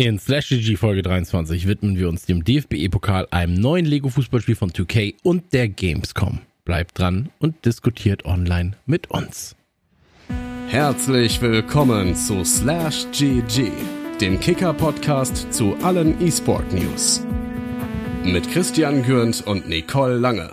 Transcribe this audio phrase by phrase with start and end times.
[0.00, 5.16] In Slash GG Folge 23 widmen wir uns dem DFB-Pokal, einem neuen Lego-Fußballspiel von 2K
[5.22, 6.40] und der Gamescom.
[6.64, 9.56] Bleibt dran und diskutiert online mit uns.
[10.68, 13.72] Herzlich willkommen zu Slash GG,
[14.22, 17.22] dem Kicker-Podcast zu allen E-Sport-News.
[18.24, 20.52] Mit Christian Gürnt und Nicole Lange.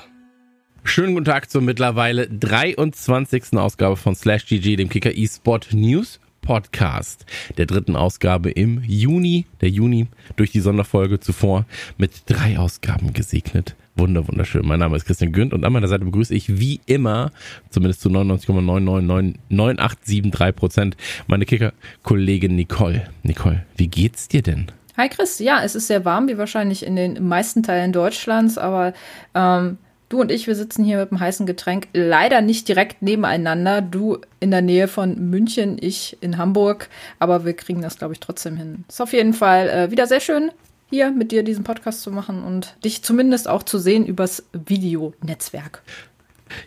[0.83, 3.53] Schönen guten Tag zur mittlerweile 23.
[3.53, 7.25] Ausgabe von Slash GG, dem Kicker E-Sport News Podcast,
[7.57, 11.65] der dritten Ausgabe im Juni, der Juni durch die Sonderfolge zuvor
[11.97, 13.75] mit drei Ausgaben gesegnet.
[13.95, 14.65] Wunder, wunderschön.
[14.65, 17.31] Mein Name ist Christian Günd und an meiner Seite begrüße ich wie immer,
[17.69, 23.09] zumindest zu 99,9999873 Prozent, meine Kicker-Kollegin Nicole.
[23.23, 24.67] Nicole, wie geht's dir denn?
[24.97, 28.93] Hi Chris, ja, es ist sehr warm, wie wahrscheinlich in den meisten Teilen Deutschlands, aber
[29.35, 29.77] ähm,
[30.09, 33.81] Du und ich, wir sitzen hier mit einem heißen Getränk, leider nicht direkt nebeneinander.
[33.81, 38.21] Du in der Nähe von München, ich in Hamburg, aber wir kriegen das, glaube ich,
[38.21, 38.85] trotzdem hin.
[38.87, 40.51] Ist auf jeden Fall äh, wieder sehr schön,
[40.89, 45.81] hier mit dir diesen Podcast zu machen und dich zumindest auch zu sehen übers Videonetzwerk.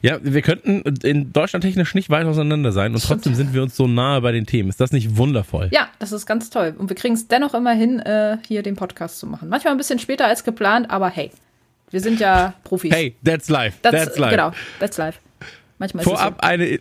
[0.03, 3.75] Ja, wir könnten in Deutschland technisch nicht weit auseinander sein und trotzdem sind wir uns
[3.77, 4.69] so nahe bei den Themen.
[4.69, 5.69] Ist das nicht wundervoll?
[5.73, 6.75] Ja, das ist ganz toll.
[6.77, 9.49] Und wir kriegen es dennoch immer hin, äh, hier den Podcast zu machen.
[9.49, 11.31] Manchmal ein bisschen später als geplant, aber hey.
[11.91, 12.93] Wir sind ja Profis.
[12.93, 13.79] Hey, that's life.
[13.83, 14.31] That's, that's life.
[14.31, 15.19] Genau, that's life.
[15.79, 16.49] Manchmal Vorab so.
[16.49, 16.79] eine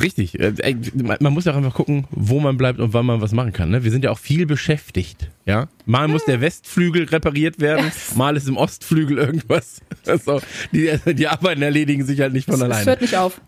[0.00, 0.38] Richtig.
[0.38, 0.76] Äh,
[1.20, 3.70] man muss ja auch einfach gucken, wo man bleibt und wann man was machen kann.
[3.70, 3.84] Ne?
[3.84, 5.30] Wir sind ja auch viel beschäftigt.
[5.46, 9.80] Ja, mal muss der Westflügel repariert werden, mal ist im Ostflügel irgendwas.
[10.04, 10.40] Also,
[10.72, 12.80] die, die Arbeiten erledigen sich halt nicht von alleine.
[12.80, 13.40] Es hört nicht auf.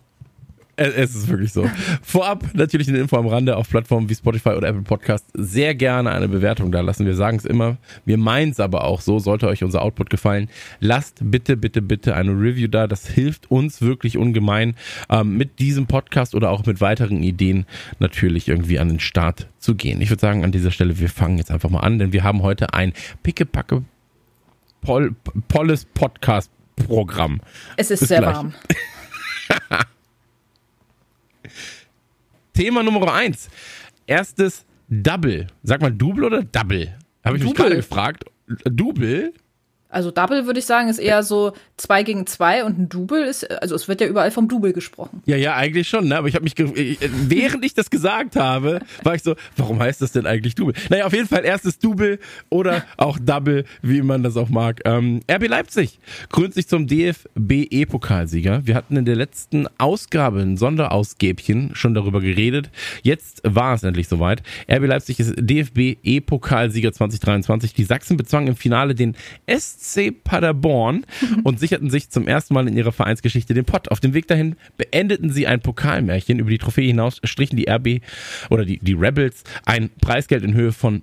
[0.77, 1.69] Es ist wirklich so.
[2.01, 5.25] Vorab natürlich eine Info am Rande auf Plattformen wie Spotify oder Apple Podcast.
[5.33, 7.05] Sehr gerne eine Bewertung da lassen.
[7.05, 7.77] Wir sagen es immer.
[8.03, 9.19] Wir meinen es aber auch so.
[9.19, 12.87] Sollte euch unser Output gefallen, lasst bitte, bitte, bitte eine Review da.
[12.87, 14.75] Das hilft uns wirklich ungemein,
[15.09, 17.65] ähm, mit diesem Podcast oder auch mit weiteren Ideen
[17.99, 20.01] natürlich irgendwie an den Start zu gehen.
[20.01, 22.41] Ich würde sagen, an dieser Stelle, wir fangen jetzt einfach mal an, denn wir haben
[22.41, 22.91] heute ein
[23.23, 23.83] pickepacke
[24.81, 25.15] Pol
[25.47, 27.39] Polles Podcast Programm.
[27.77, 28.35] Es ist Bis sehr gleich.
[28.35, 28.53] warm.
[32.55, 33.49] Thema Nummer eins.
[34.07, 35.47] Erstes Double.
[35.63, 36.95] Sag mal Double oder Double?
[37.23, 37.45] Habe ich Double.
[37.45, 38.25] mich gerade gefragt.
[38.65, 39.33] Double?
[39.95, 43.49] Also Double würde ich sagen, ist eher so zwei gegen zwei und ein Double ist,
[43.61, 45.23] also es wird ja überall vom Double gesprochen.
[45.25, 46.17] Ja, ja, eigentlich schon, ne?
[46.17, 50.11] aber ich habe mich, während ich das gesagt habe, war ich so, warum heißt das
[50.11, 50.73] denn eigentlich Double?
[50.89, 52.19] Naja, auf jeden Fall erstes Double
[52.49, 54.81] oder auch Double, wie man das auch mag.
[54.83, 55.97] Ähm, RB Leipzig
[56.29, 58.67] krönt sich zum DFB-E-Pokalsieger.
[58.67, 62.69] Wir hatten in der letzten Ausgabe ein Sonderausgäbchen schon darüber geredet.
[63.01, 64.43] Jetzt war es endlich soweit.
[64.69, 67.73] RB Leipzig ist DFB-E-Pokalsieger 2023.
[67.73, 69.15] Die Sachsen bezwangen im Finale den
[69.47, 71.05] SC SC Paderborn
[71.43, 73.89] und sicherten sich zum ersten Mal in ihrer Vereinsgeschichte den Pott.
[73.89, 76.39] Auf dem Weg dahin beendeten sie ein Pokalmärchen.
[76.39, 78.01] Über die Trophäe hinaus strichen die RB
[78.49, 81.01] oder die, die Rebels ein Preisgeld in Höhe von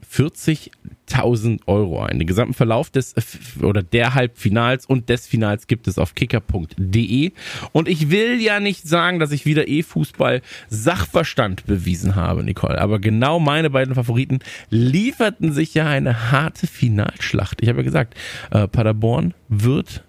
[1.12, 2.18] 40.000 Euro ein.
[2.18, 3.14] Den gesamten Verlauf des
[3.62, 7.32] oder der Halbfinals und des Finals gibt es auf kicker.de.
[7.72, 12.80] Und ich will ja nicht sagen, dass ich wieder E-Fußball Sachverstand bewiesen habe, Nicole.
[12.80, 14.40] Aber genau meine beiden Favoriten
[14.70, 17.62] lieferten sich ja eine harte Finalschlacht.
[17.62, 18.14] Ich habe ja gesagt,
[18.50, 20.04] äh, Paderborn wird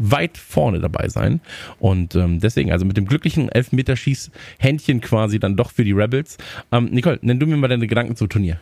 [0.00, 1.40] weit vorne dabei sein.
[1.80, 6.38] Und ähm, deswegen, also mit dem glücklichen Elfmeterschieß-Händchen quasi dann doch für die Rebels.
[6.70, 8.60] Ähm, Nicole, nenn du mir mal deine Gedanken zum Turnier.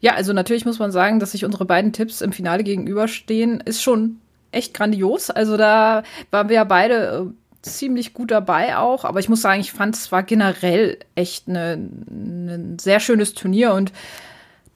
[0.00, 3.82] Ja, also natürlich muss man sagen, dass sich unsere beiden Tipps im Finale gegenüberstehen, ist
[3.82, 4.18] schon
[4.50, 5.30] echt grandios.
[5.30, 9.04] Also da waren wir ja beide äh, ziemlich gut dabei auch.
[9.04, 13.92] Aber ich muss sagen, ich fand es war generell echt ein sehr schönes Turnier und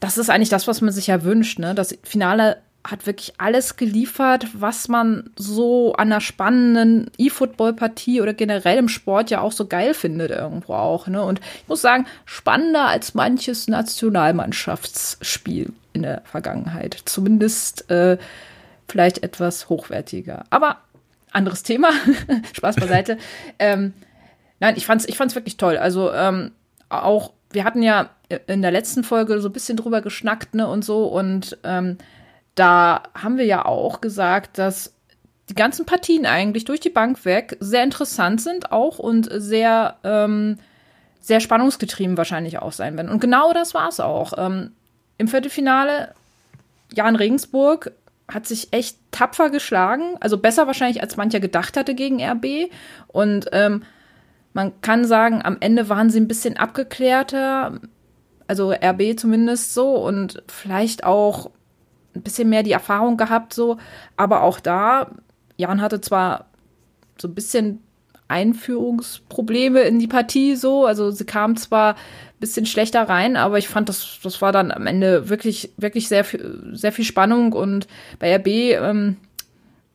[0.00, 1.58] das ist eigentlich das, was man sich ja wünscht.
[1.58, 1.74] Ne?
[1.74, 8.76] Das Finale hat wirklich alles geliefert, was man so an einer spannenden E-Football-Partie oder generell
[8.76, 11.06] im Sport ja auch so geil findet irgendwo auch.
[11.06, 11.22] Ne?
[11.22, 16.98] Und ich muss sagen, spannender als manches Nationalmannschaftsspiel in der Vergangenheit.
[17.06, 18.18] Zumindest äh,
[18.86, 20.44] vielleicht etwas hochwertiger.
[20.50, 20.78] Aber
[21.32, 21.90] anderes Thema.
[22.52, 23.16] Spaß beiseite.
[23.58, 23.94] ähm,
[24.60, 25.78] nein, ich fand's, ich fand's wirklich toll.
[25.78, 26.52] Also ähm,
[26.90, 28.10] auch, wir hatten ja
[28.46, 31.06] in der letzten Folge so ein bisschen drüber geschnackt, ne, und so.
[31.06, 31.98] Und ähm,
[32.54, 34.94] da haben wir ja auch gesagt, dass
[35.48, 40.58] die ganzen Partien eigentlich durch die Bank weg sehr interessant sind auch und sehr, ähm,
[41.20, 43.10] sehr spannungsgetrieben wahrscheinlich auch sein werden.
[43.10, 44.32] Und genau das war es auch.
[44.38, 44.72] Ähm,
[45.18, 46.14] Im Viertelfinale,
[46.92, 47.92] Jan Regensburg
[48.28, 52.70] hat sich echt tapfer geschlagen, also besser wahrscheinlich als mancher gedacht hatte gegen RB.
[53.08, 53.82] Und ähm,
[54.54, 57.80] man kann sagen, am Ende waren sie ein bisschen abgeklärter,
[58.46, 61.50] also RB zumindest so und vielleicht auch
[62.14, 63.78] ein bisschen mehr die Erfahrung gehabt, so.
[64.16, 65.10] Aber auch da,
[65.56, 66.46] Jan hatte zwar
[67.18, 67.80] so ein bisschen
[68.28, 70.86] Einführungsprobleme in die Partie so.
[70.86, 74.70] Also sie kam zwar ein bisschen schlechter rein, aber ich fand, das, das war dann
[74.72, 76.24] am Ende wirklich, wirklich sehr,
[76.72, 77.52] sehr viel Spannung.
[77.52, 77.86] Und
[78.18, 79.16] bei RB, ähm,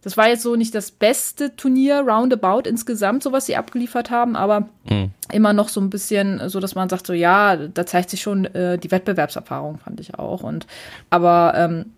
[0.01, 4.36] das war jetzt so nicht das beste Turnier roundabout insgesamt, so was sie abgeliefert haben,
[4.36, 5.12] aber mhm.
[5.31, 8.45] immer noch so ein bisschen, so dass man sagt, so ja, da zeigt sich schon
[8.45, 10.44] äh, die Wettbewerbserfahrung, fand ich auch.
[10.44, 10.68] Und
[11.10, 11.94] aber ähm,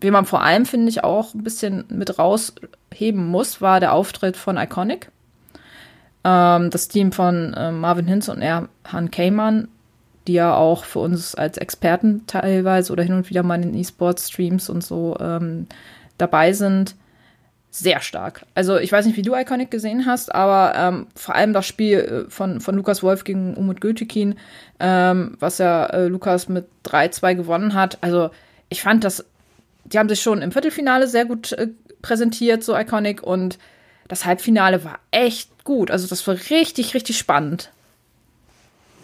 [0.00, 4.36] wie man vor allem, finde ich, auch ein bisschen mit rausheben muss, war der Auftritt
[4.36, 5.10] von Iconic.
[6.24, 9.68] Ähm, das Team von äh, Marvin Hinz und Erhan Kayman,
[10.26, 14.70] die ja auch für uns als Experten teilweise oder hin und wieder mal in E-Sports-Streams
[14.70, 15.66] und so ähm,
[16.18, 16.96] dabei sind
[17.70, 18.46] sehr stark.
[18.54, 21.98] Also ich weiß nicht, wie du Iconic gesehen hast, aber ähm, vor allem das Spiel
[21.98, 24.36] äh, von, von Lukas Wolf gegen Umut Götekin,
[24.78, 27.98] ähm, was ja äh, Lukas mit 3-2 gewonnen hat.
[28.00, 28.30] Also
[28.68, 29.24] ich fand das,
[29.84, 31.68] die haben sich schon im Viertelfinale sehr gut äh,
[32.02, 33.58] präsentiert, so Iconic, und
[34.08, 35.90] das Halbfinale war echt gut.
[35.90, 37.70] Also das war richtig, richtig spannend.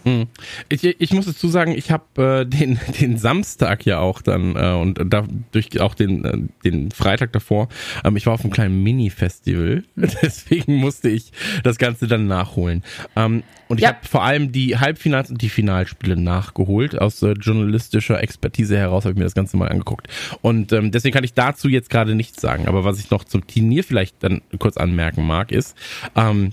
[0.05, 0.27] Hm.
[0.69, 4.73] Ich, ich muss dazu sagen, ich habe äh, den, den Samstag ja auch dann äh,
[4.73, 7.69] und dadurch auch den, äh, den Freitag davor,
[8.05, 11.33] ähm, ich war auf einem kleinen Mini-Festival, deswegen musste ich
[11.63, 12.83] das Ganze dann nachholen.
[13.17, 13.91] Ähm, und ich ja.
[13.91, 17.01] habe vor allem die Halbfinals und die Finalspiele nachgeholt.
[17.01, 20.09] Aus äh, journalistischer Expertise heraus habe ich mir das Ganze mal angeguckt.
[20.43, 22.67] Und ähm, deswegen kann ich dazu jetzt gerade nichts sagen.
[22.67, 25.77] Aber was ich noch zum Turnier vielleicht dann kurz anmerken mag, ist,
[26.17, 26.53] ähm,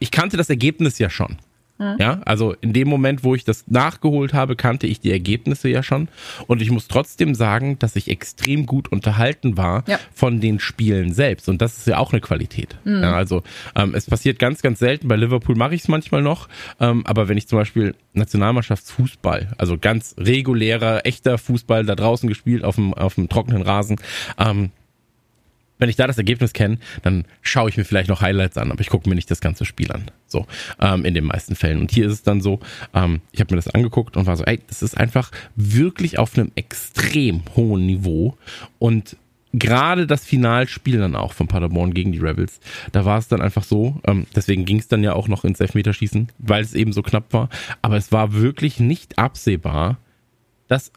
[0.00, 1.38] ich kannte das Ergebnis ja schon.
[1.78, 1.96] Mhm.
[1.98, 5.82] Ja, also in dem Moment, wo ich das nachgeholt habe, kannte ich die Ergebnisse ja
[5.82, 6.08] schon.
[6.46, 9.98] Und ich muss trotzdem sagen, dass ich extrem gut unterhalten war ja.
[10.14, 11.48] von den Spielen selbst.
[11.48, 12.76] Und das ist ja auch eine Qualität.
[12.84, 13.02] Mhm.
[13.02, 13.42] Ja, also
[13.74, 15.08] ähm, es passiert ganz, ganz selten.
[15.08, 16.48] Bei Liverpool mache ich es manchmal noch.
[16.80, 22.64] Ähm, aber wenn ich zum Beispiel Nationalmannschaftsfußball, also ganz regulärer, echter Fußball da draußen gespielt
[22.64, 23.96] auf dem, auf dem trockenen Rasen,
[24.38, 24.70] ähm,
[25.78, 28.80] wenn ich da das Ergebnis kenne, dann schaue ich mir vielleicht noch Highlights an, aber
[28.80, 30.10] ich gucke mir nicht das ganze Spiel an.
[30.26, 30.46] So,
[30.80, 31.80] ähm, in den meisten Fällen.
[31.80, 32.60] Und hier ist es dann so,
[32.94, 36.36] ähm, ich habe mir das angeguckt und war so, ey, das ist einfach wirklich auf
[36.36, 38.36] einem extrem hohen Niveau.
[38.78, 39.16] Und
[39.52, 42.60] gerade das Finalspiel dann auch von Paderborn gegen die Rebels,
[42.92, 45.60] da war es dann einfach so, ähm, deswegen ging es dann ja auch noch ins
[45.60, 47.48] Elfmeterschießen, weil es eben so knapp war.
[47.82, 49.98] Aber es war wirklich nicht absehbar,
[50.68, 50.92] dass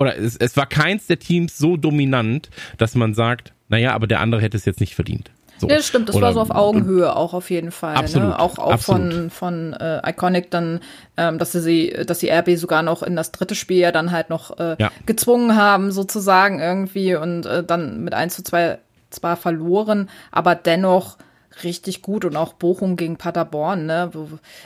[0.00, 4.20] oder es, es war keins der Teams so dominant, dass man sagt, naja, aber der
[4.20, 5.30] andere hätte es jetzt nicht verdient.
[5.58, 5.68] So.
[5.68, 7.92] Ja, das stimmt, das Oder, war so auf Augenhöhe auch auf jeden Fall.
[7.92, 7.98] Ne?
[7.98, 8.38] Absolut, ne?
[8.38, 9.12] Auch, auch absolut.
[9.12, 10.80] von, von äh, Iconic dann,
[11.18, 14.30] ähm, dass sie, dass die RB sogar noch in das dritte Spiel ja dann halt
[14.30, 14.90] noch äh, ja.
[15.04, 18.78] gezwungen haben, sozusagen irgendwie und äh, dann mit 1 zu 2
[19.10, 21.18] zwar verloren, aber dennoch
[21.62, 24.10] richtig gut und auch Bochum gegen Paderborn, ne?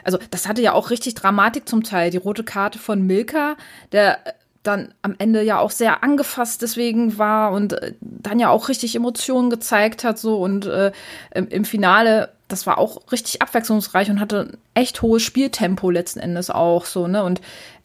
[0.04, 2.10] Also das hatte ja auch richtig Dramatik zum Teil.
[2.10, 3.56] Die rote Karte von Milka,
[3.90, 4.18] der
[4.64, 8.96] dann am Ende ja auch sehr angefasst deswegen war und äh, dann ja auch richtig
[8.96, 10.90] Emotionen gezeigt hat so und äh,
[11.32, 16.18] im, im, Finale das war auch richtig abwechslungsreich und hatte ein echt hohes Spieltempo letzten
[16.18, 17.22] Endes auch so ne?
[17.22, 17.40] Und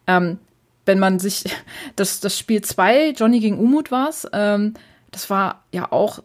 [0.08, 0.40] ähm,
[0.86, 1.44] wenn man sich
[1.96, 4.74] das das Spiel 2 Johnny gegen Umut war ähm,
[5.12, 6.20] das war ja auch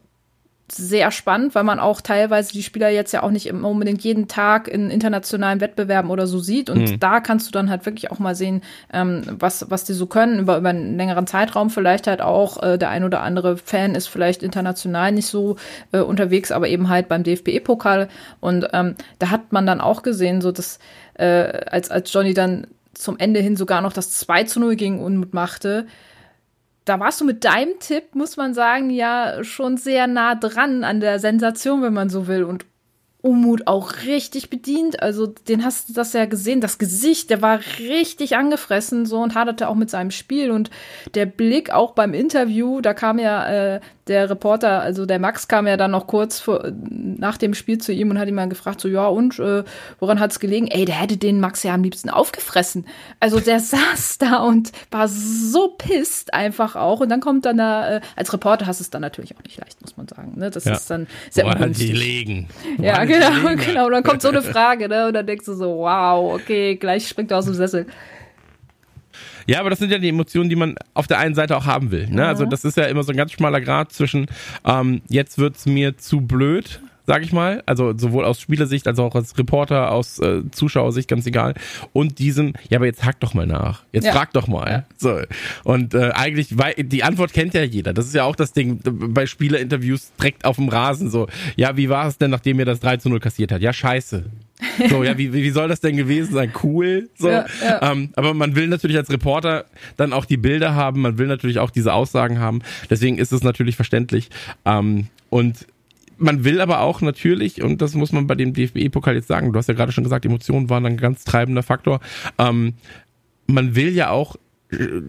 [0.76, 4.68] sehr spannend, weil man auch teilweise die Spieler jetzt ja auch nicht unbedingt jeden Tag
[4.68, 6.70] in internationalen Wettbewerben oder so sieht.
[6.70, 7.00] Und mhm.
[7.00, 8.62] da kannst du dann halt wirklich auch mal sehen,
[8.92, 12.62] ähm, was, was die so können, über, über einen längeren Zeitraum vielleicht halt auch.
[12.62, 15.56] Äh, der ein oder andere Fan ist vielleicht international nicht so
[15.92, 18.08] äh, unterwegs, aber eben halt beim DFB-Pokal.
[18.40, 20.78] Und ähm, da hat man dann auch gesehen, so dass
[21.14, 25.00] äh, als, als Johnny dann zum Ende hin sogar noch das 2 zu 0 gegen
[25.00, 25.86] Unmut machte,
[26.84, 31.00] da warst du mit deinem Tipp, muss man sagen, ja schon sehr nah dran an
[31.00, 32.44] der Sensation, wenn man so will.
[32.44, 32.66] Und
[33.24, 35.02] Umut auch richtig bedient.
[35.02, 36.60] Also den hast du das ja gesehen.
[36.60, 40.50] Das Gesicht, der war richtig angefressen so und haderte auch mit seinem Spiel.
[40.50, 40.68] Und
[41.14, 45.66] der Blick auch beim Interview, da kam ja äh, der Reporter, also der Max kam
[45.66, 48.80] ja dann noch kurz vor, nach dem Spiel zu ihm und hat ihn mal gefragt,
[48.80, 49.64] so ja und, äh,
[49.98, 50.66] woran hat's gelegen?
[50.66, 52.86] Ey, der hätte den Max ja am liebsten aufgefressen.
[53.20, 57.00] Also der saß da und war so pisst einfach auch.
[57.00, 59.58] Und dann kommt dann da, äh, als Reporter hast du es dann natürlich auch nicht
[59.58, 60.34] leicht, muss man sagen.
[60.36, 60.50] Ne?
[60.50, 60.74] Das ja.
[60.74, 61.86] ist dann sehr Woran ungünstig.
[61.86, 62.48] die legen?
[62.78, 63.86] Ja, genau, genau.
[63.86, 65.06] Und dann kommt so eine Frage, ne?
[65.06, 67.86] Und dann denkst du so, wow, okay, gleich springt er aus dem Sessel.
[69.46, 71.90] Ja, aber das sind ja die Emotionen, die man auf der einen Seite auch haben
[71.90, 72.08] will.
[72.08, 72.26] Ne?
[72.26, 74.26] Also das ist ja immer so ein ganz schmaler Grad zwischen
[74.64, 77.62] ähm, jetzt wird's mir zu blöd, sag ich mal.
[77.66, 81.54] Also sowohl aus Spielersicht als auch als Reporter, aus äh, Zuschauersicht, ganz egal.
[81.92, 83.82] Und diesem, ja, aber jetzt hack doch mal nach.
[83.92, 84.12] Jetzt ja.
[84.12, 84.70] frag doch mal.
[84.70, 84.84] Ja.
[84.96, 85.20] So.
[85.64, 87.92] Und äh, eigentlich, weil die Antwort kennt ja jeder.
[87.92, 91.28] Das ist ja auch das Ding bei Spielerinterviews direkt auf dem Rasen so.
[91.56, 93.60] Ja, wie war es denn, nachdem ihr das 3 zu 0 kassiert hat?
[93.60, 94.24] Ja, scheiße.
[94.88, 96.52] So, ja, wie, wie soll das denn gewesen sein?
[96.62, 97.08] Cool.
[97.16, 97.28] So.
[97.28, 97.92] Ja, ja.
[97.92, 101.58] Ähm, aber man will natürlich als Reporter dann auch die Bilder haben, man will natürlich
[101.58, 102.62] auch diese Aussagen haben.
[102.88, 104.30] Deswegen ist es natürlich verständlich.
[104.64, 105.66] Ähm, und
[106.18, 109.58] man will aber auch natürlich, und das muss man bei dem DFB-Pokal jetzt sagen, du
[109.58, 112.00] hast ja gerade schon gesagt, Emotionen waren ein ganz treibender Faktor.
[112.38, 112.74] Ähm,
[113.46, 114.36] man will ja auch,
[114.70, 115.00] äh,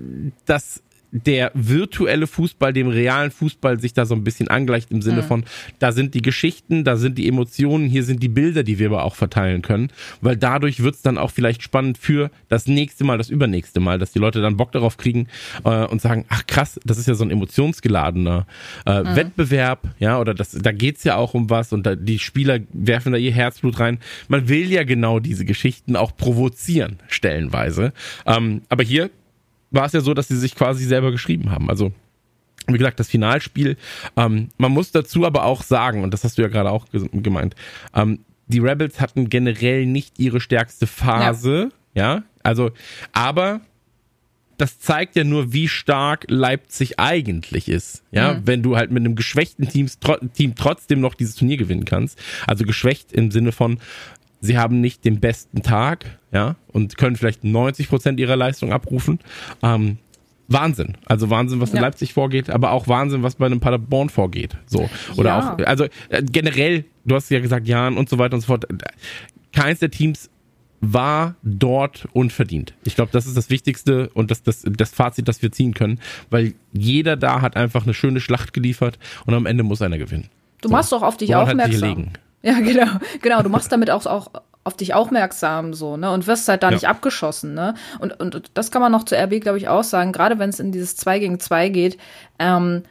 [0.46, 5.22] dass der virtuelle Fußball dem realen Fußball sich da so ein bisschen angleicht im Sinne
[5.22, 5.28] mhm.
[5.28, 5.44] von,
[5.80, 9.04] da sind die Geschichten, da sind die Emotionen, hier sind die Bilder, die wir aber
[9.04, 9.90] auch verteilen können,
[10.22, 14.12] weil dadurch wird's dann auch vielleicht spannend für das nächste Mal, das übernächste Mal, dass
[14.12, 15.28] die Leute dann Bock darauf kriegen
[15.64, 18.46] äh, und sagen, ach krass, das ist ja so ein emotionsgeladener
[18.86, 19.16] äh, mhm.
[19.16, 23.12] Wettbewerb, ja, oder das, da geht's ja auch um was und da, die Spieler werfen
[23.12, 24.00] da ihr Herzblut rein.
[24.28, 27.94] Man will ja genau diese Geschichten auch provozieren, stellenweise.
[28.26, 29.10] Ähm, aber hier
[29.75, 31.70] war es ja so, dass sie sich quasi selber geschrieben haben.
[31.70, 31.91] Also
[32.67, 33.77] wie gesagt, das Finalspiel.
[34.17, 37.55] Ähm, man muss dazu aber auch sagen, und das hast du ja gerade auch gemeint,
[37.94, 42.15] ähm, die Rebels hatten generell nicht ihre stärkste Phase, ja.
[42.15, 42.72] ja, also,
[43.12, 43.62] aber
[44.58, 48.03] das zeigt ja nur, wie stark Leipzig eigentlich ist.
[48.12, 48.48] Ja, mhm.
[48.48, 50.00] wenn du halt mit einem geschwächten Teams,
[50.34, 52.22] Team trotzdem noch dieses Turnier gewinnen kannst.
[52.48, 53.79] Also geschwächt im Sinne von,
[54.46, 59.20] sie haben nicht den besten Tag, ja, und können vielleicht 90 Prozent ihrer Leistung abrufen.
[59.62, 59.98] Ähm,
[60.48, 60.96] Wahnsinn.
[61.06, 61.82] Also Wahnsinn, was in ja.
[61.82, 64.56] Leipzig vorgeht, aber auch Wahnsinn, was bei einem Paderborn vorgeht.
[64.68, 64.90] So.
[65.18, 65.54] Oder ja.
[65.54, 68.66] auch, also äh, generell, du hast ja gesagt, Jan und so weiter und so fort.
[69.52, 70.30] Keins der Teams
[70.82, 72.74] war dort unverdient.
[72.84, 76.00] Ich glaube, das ist das Wichtigste und das, das, das Fazit, das wir ziehen können,
[76.30, 80.30] weil jeder da hat einfach eine schöne Schlacht geliefert und am Ende muss einer gewinnen.
[80.62, 80.74] Du so.
[80.74, 82.10] machst doch auf dich Woran aufmerksam.
[82.46, 83.42] Ja, genau, genau.
[83.42, 84.30] Du machst damit auch, auch
[84.64, 86.12] auf dich aufmerksam so, ne?
[86.12, 86.75] Und wirst halt da ja.
[86.75, 87.74] nicht abgeschossen, ne?
[88.00, 90.60] Und, und das kann man noch zu RB, glaube ich, auch sagen, gerade wenn es
[90.60, 91.98] in dieses 2 gegen 2 geht,
[92.40, 92.84] ähm,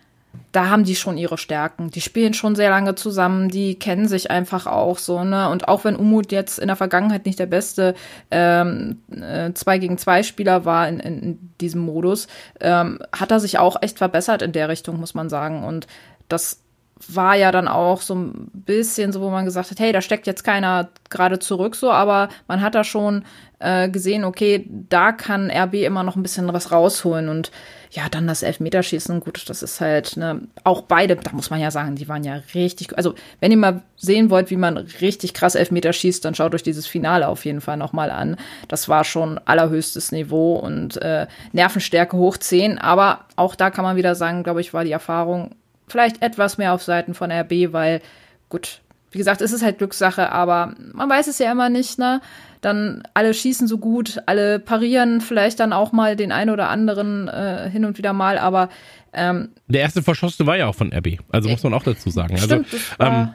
[0.50, 1.92] da haben die schon ihre Stärken.
[1.92, 5.48] Die spielen schon sehr lange zusammen, die kennen sich einfach auch so, ne?
[5.48, 7.94] Und auch wenn Umut jetzt in der Vergangenheit nicht der beste
[8.32, 12.26] ähm, äh, 2 gegen 2 Spieler war in, in, in diesem Modus,
[12.60, 15.62] ähm, hat er sich auch echt verbessert in der Richtung, muss man sagen.
[15.62, 15.86] Und
[16.28, 16.63] das
[17.08, 20.26] war ja dann auch so ein bisschen so, wo man gesagt hat, hey, da steckt
[20.26, 23.24] jetzt keiner gerade zurück so, aber man hat da schon
[23.58, 27.50] äh, gesehen, okay, da kann RB immer noch ein bisschen was rausholen und
[27.90, 31.70] ja, dann das Elfmeterschießen, gut, das ist halt, ne, auch beide, da muss man ja
[31.70, 35.54] sagen, die waren ja richtig, also wenn ihr mal sehen wollt, wie man richtig krass
[35.54, 38.36] Elfmeter schießt, dann schaut euch dieses Finale auf jeden Fall nochmal an.
[38.66, 43.96] Das war schon allerhöchstes Niveau und äh, Nervenstärke hoch 10, aber auch da kann man
[43.96, 45.54] wieder sagen, glaube ich, war die Erfahrung
[45.88, 48.00] vielleicht etwas mehr auf Seiten von RB, weil,
[48.48, 52.20] gut, wie gesagt, es ist halt Glückssache, aber man weiß es ja immer nicht, ne?
[52.60, 57.28] Dann alle schießen so gut, alle parieren vielleicht dann auch mal den einen oder anderen
[57.28, 58.70] äh, hin und wieder mal, aber
[59.12, 62.34] ähm, der erste Verschossene war ja auch von RB, also muss man auch dazu sagen.
[62.34, 62.66] Also, stimmt,
[62.98, 63.28] also, ähm,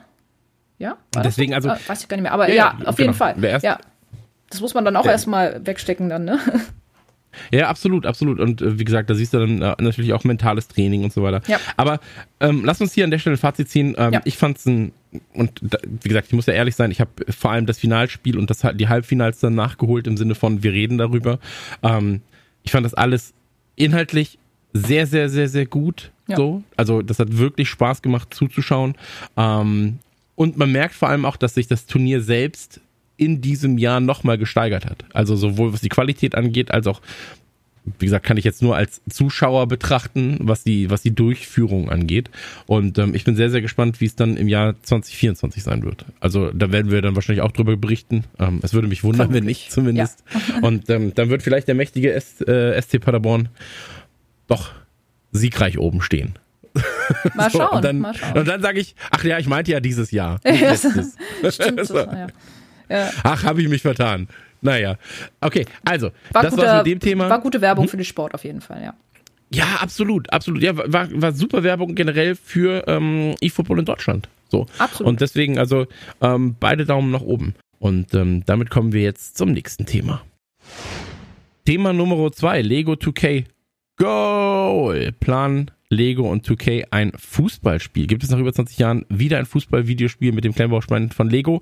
[0.79, 1.69] ja, deswegen, also.
[1.69, 3.59] Ah, weiß ich gar nicht mehr, aber ja, ja auf genau, jeden Fall.
[3.61, 3.77] Ja.
[4.49, 6.39] Das muss man dann auch erstmal wegstecken dann, ne?
[7.51, 8.39] Ja, absolut, absolut.
[8.39, 11.23] Und äh, wie gesagt, da siehst du dann äh, natürlich auch mentales Training und so
[11.23, 11.41] weiter.
[11.47, 11.59] Ja.
[11.77, 11.99] Aber
[12.39, 13.95] ähm, lass uns hier an der Stelle ein Fazit ziehen.
[13.97, 14.21] Ähm, ja.
[14.25, 14.91] Ich fand's ein,
[15.33, 18.37] und da, wie gesagt, ich muss ja ehrlich sein, ich habe vor allem das Finalspiel
[18.37, 21.39] und das die Halbfinals dann nachgeholt im Sinne von, wir reden darüber.
[21.83, 22.21] Ähm,
[22.63, 23.33] ich fand das alles
[23.75, 24.37] inhaltlich
[24.73, 26.11] sehr, sehr, sehr, sehr gut.
[26.27, 26.35] Ja.
[26.35, 26.63] So.
[26.77, 28.95] Also, das hat wirklich Spaß gemacht zuzuschauen.
[29.35, 29.99] Ähm,
[30.35, 32.81] und man merkt vor allem auch, dass sich das Turnier selbst
[33.19, 35.03] in diesem Jahr nochmal gesteigert hat.
[35.13, 37.01] Also sowohl was die Qualität angeht, als auch,
[37.97, 42.29] wie gesagt, kann ich jetzt nur als Zuschauer betrachten, was die, was die Durchführung angeht.
[42.65, 46.05] Und ähm, ich bin sehr, sehr gespannt, wie es dann im Jahr 2024 sein wird.
[46.21, 48.23] Also da werden wir dann wahrscheinlich auch drüber berichten.
[48.39, 49.41] Ähm, es würde mich wundern, Vermutlich.
[49.41, 50.23] wenn nicht zumindest.
[50.33, 50.59] Ja.
[50.61, 53.49] Und ähm, dann wird vielleicht der mächtige S, äh, SC Paderborn
[54.47, 54.71] doch
[55.33, 56.39] siegreich oben stehen.
[57.35, 58.37] Mal schauen, so, und dann, mal schauen.
[58.37, 60.39] Und dann sage ich, ach ja, ich meinte ja dieses Jahr.
[61.49, 61.97] Stimmt, so.
[61.97, 62.27] ja.
[62.89, 63.11] Ja.
[63.23, 64.27] Ach, habe ich mich vertan.
[64.61, 64.97] Naja.
[65.41, 67.29] Okay, also, war das guter, war's mit dem Thema.
[67.29, 67.89] War gute Werbung hm?
[67.89, 68.93] für den Sport auf jeden Fall, ja.
[69.51, 70.61] Ja, absolut, absolut.
[70.61, 74.29] Ja, war, war super Werbung generell für ähm, E-Football in Deutschland.
[74.49, 74.67] So.
[74.77, 75.09] Absolut.
[75.09, 75.87] Und deswegen, also,
[76.21, 77.55] ähm, beide Daumen nach oben.
[77.79, 80.21] Und ähm, damit kommen wir jetzt zum nächsten Thema.
[81.65, 83.45] Thema Nummer zwei, Lego 2K
[83.97, 85.11] Goal.
[85.19, 88.05] Plan Lego und 2K ein Fußballspiel.
[88.05, 91.61] Gibt es nach über 20 Jahren wieder ein Fußball-Videospiel mit dem Kleinbaustein von Lego?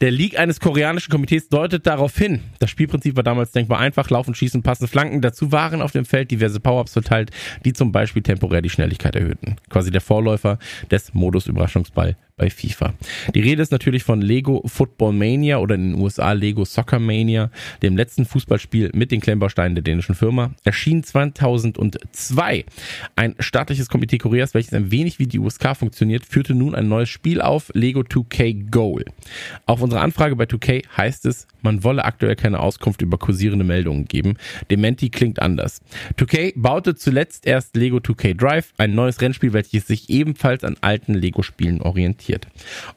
[0.00, 2.40] Der League eines koreanischen Komitees deutet darauf hin.
[2.58, 4.10] Das Spielprinzip war damals denkbar einfach.
[4.10, 5.20] Laufen, schießen, passen, flanken.
[5.20, 7.30] Dazu waren auf dem Feld diverse Power-Ups verteilt,
[7.64, 9.56] die zum Beispiel temporär die Schnelligkeit erhöhten.
[9.70, 10.58] Quasi der Vorläufer
[10.90, 12.94] des Modus Überraschungsball bei FIFA.
[13.34, 17.50] Die Rede ist natürlich von Lego Football Mania oder in den USA Lego Soccer Mania,
[17.82, 20.52] dem letzten Fußballspiel mit den Klemmbausteinen der dänischen Firma.
[20.64, 22.64] Erschien 2002.
[23.16, 27.10] Ein staatliches Komitee Koreas, welches ein wenig wie die USK funktioniert, führte nun ein neues
[27.10, 29.04] Spiel auf, Lego 2K Goal.
[29.66, 34.04] Auf unsere Anfrage bei 2K heißt es, man wolle aktuell keine Auskunft über kursierende Meldungen
[34.04, 34.36] geben.
[34.70, 35.80] Dementi klingt anders.
[36.16, 41.14] 2K baute zuletzt erst Lego 2K Drive, ein neues Rennspiel, welches sich ebenfalls an alten
[41.14, 42.46] Lego-Spielen orientiert präsentiert.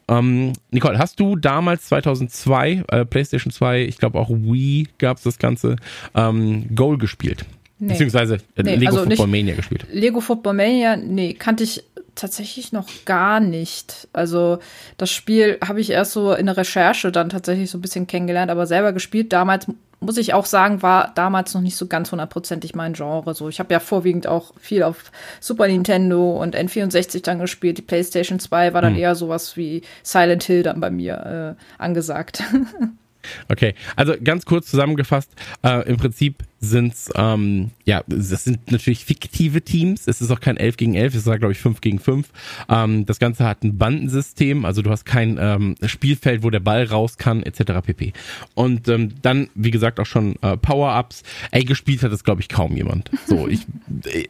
[0.08, 5.22] Ähm, Nicole, hast du damals 2002, äh, PlayStation 2, ich glaube auch Wii gab es
[5.24, 5.76] das Ganze,
[6.14, 7.44] ähm, Goal gespielt?
[7.78, 7.88] Nee.
[7.88, 9.86] Beziehungsweise äh, nee, Lego also Football Mania gespielt.
[9.92, 11.82] Lego Football Mania, nee, kannte ich
[12.14, 14.06] tatsächlich noch gar nicht.
[14.12, 14.58] Also
[14.98, 18.50] das Spiel habe ich erst so in der Recherche dann tatsächlich so ein bisschen kennengelernt,
[18.50, 19.32] aber selber gespielt.
[19.32, 19.66] Damals
[20.02, 23.34] muss ich auch sagen, war damals noch nicht so ganz hundertprozentig mein Genre.
[23.34, 27.78] So, ich habe ja vorwiegend auch viel auf Super Nintendo und N64 dann gespielt.
[27.78, 29.00] Die PlayStation 2 war dann hm.
[29.00, 32.42] eher sowas wie Silent Hill dann bei mir äh, angesagt.
[33.48, 35.30] Okay, also ganz kurz zusammengefasst,
[35.62, 40.06] äh, im Prinzip sind's ähm, ja, das sind natürlich fiktive Teams.
[40.06, 42.28] Es ist auch kein 11 gegen 11, es ist, glaube ich, 5 gegen 5.
[42.68, 46.84] Ähm, das Ganze hat ein Bandensystem, also du hast kein ähm, Spielfeld, wo der Ball
[46.84, 47.84] raus kann, etc.
[47.84, 48.12] pp.
[48.54, 51.24] Und ähm, dann, wie gesagt, auch schon äh, Power-Ups.
[51.50, 53.10] Ey, gespielt hat das, glaube ich, kaum jemand.
[53.26, 53.66] So, ich,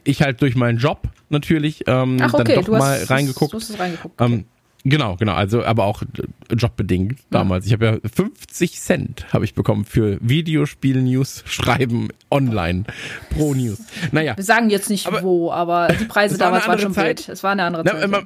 [0.03, 2.43] ich halt durch meinen Job natürlich ähm, Ach, okay.
[2.45, 3.53] dann doch du mal hast, reingeguckt.
[3.53, 4.19] Du hast reingeguckt.
[4.19, 4.45] Ähm, okay.
[4.85, 5.33] Genau, genau.
[5.33, 6.03] Also, aber auch
[6.51, 7.65] jobbedingt damals.
[7.65, 7.67] Ja.
[7.67, 12.83] Ich habe ja 50 Cent habe ich bekommen für Videospiel-News schreiben online
[13.29, 13.79] pro News.
[14.11, 14.35] Naja.
[14.35, 17.29] Wir sagen jetzt nicht aber, wo, aber die Preise damals waren schon Zeit.
[17.29, 17.95] Es war eine andere Zeit.
[18.01, 18.25] Na, man,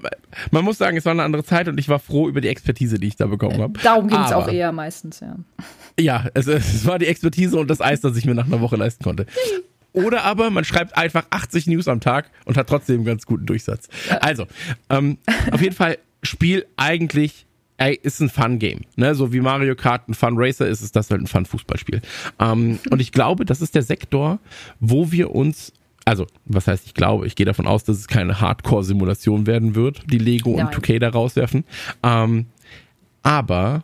[0.49, 2.97] man, muss sagen, es war eine andere Zeit und ich war froh über die Expertise,
[2.97, 3.79] die ich da bekommen habe.
[3.83, 5.35] Darum ging es auch eher meistens, ja.
[5.99, 8.77] Ja, es, es war die Expertise und das Eis, das ich mir nach einer Woche
[8.77, 9.27] leisten konnte.
[9.93, 13.45] Oder aber man schreibt einfach 80 News am Tag und hat trotzdem einen ganz guten
[13.45, 13.89] Durchsatz.
[14.21, 14.45] Also,
[14.89, 15.17] ähm,
[15.51, 18.81] auf jeden Fall Spiel eigentlich ey, ist ein Fun-Game.
[18.95, 19.15] Ne?
[19.15, 22.01] So wie Mario Kart ein Fun-Racer ist, ist das halt ein Fun-Fußballspiel.
[22.39, 24.39] Ähm, und ich glaube, das ist der Sektor,
[24.79, 25.73] wo wir uns
[26.05, 30.03] also, was heißt, ich glaube, ich gehe davon aus, dass es keine Hardcore-Simulation werden wird,
[30.09, 30.67] die Lego Nein.
[30.67, 31.65] und 2K da rauswerfen.
[32.01, 32.45] Ähm,
[33.23, 33.83] aber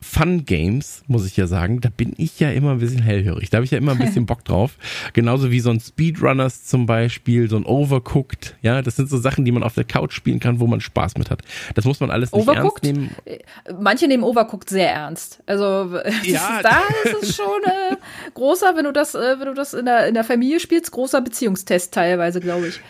[0.00, 3.50] Fun Games, muss ich ja sagen, da bin ich ja immer ein bisschen hellhörig.
[3.50, 4.76] Da habe ich ja immer ein bisschen Bock drauf.
[5.12, 8.56] Genauso wie so ein Speedrunners zum Beispiel, so ein Overcooked.
[8.62, 11.18] Ja, das sind so Sachen, die man auf der Couch spielen kann, wo man Spaß
[11.18, 11.42] mit hat.
[11.74, 12.86] Das muss man alles nicht Overcooked?
[12.86, 13.14] ernst nehmen.
[13.24, 13.38] Äh,
[13.80, 15.42] manche nehmen Overcooked sehr ernst.
[15.46, 15.66] Also
[16.22, 16.60] ja.
[16.62, 17.96] da ist es schon äh,
[18.34, 21.20] großer, wenn du das, äh, wenn du das in der, in der Familie spielst, großer
[21.20, 22.80] Beziehungstest teilweise, glaube ich.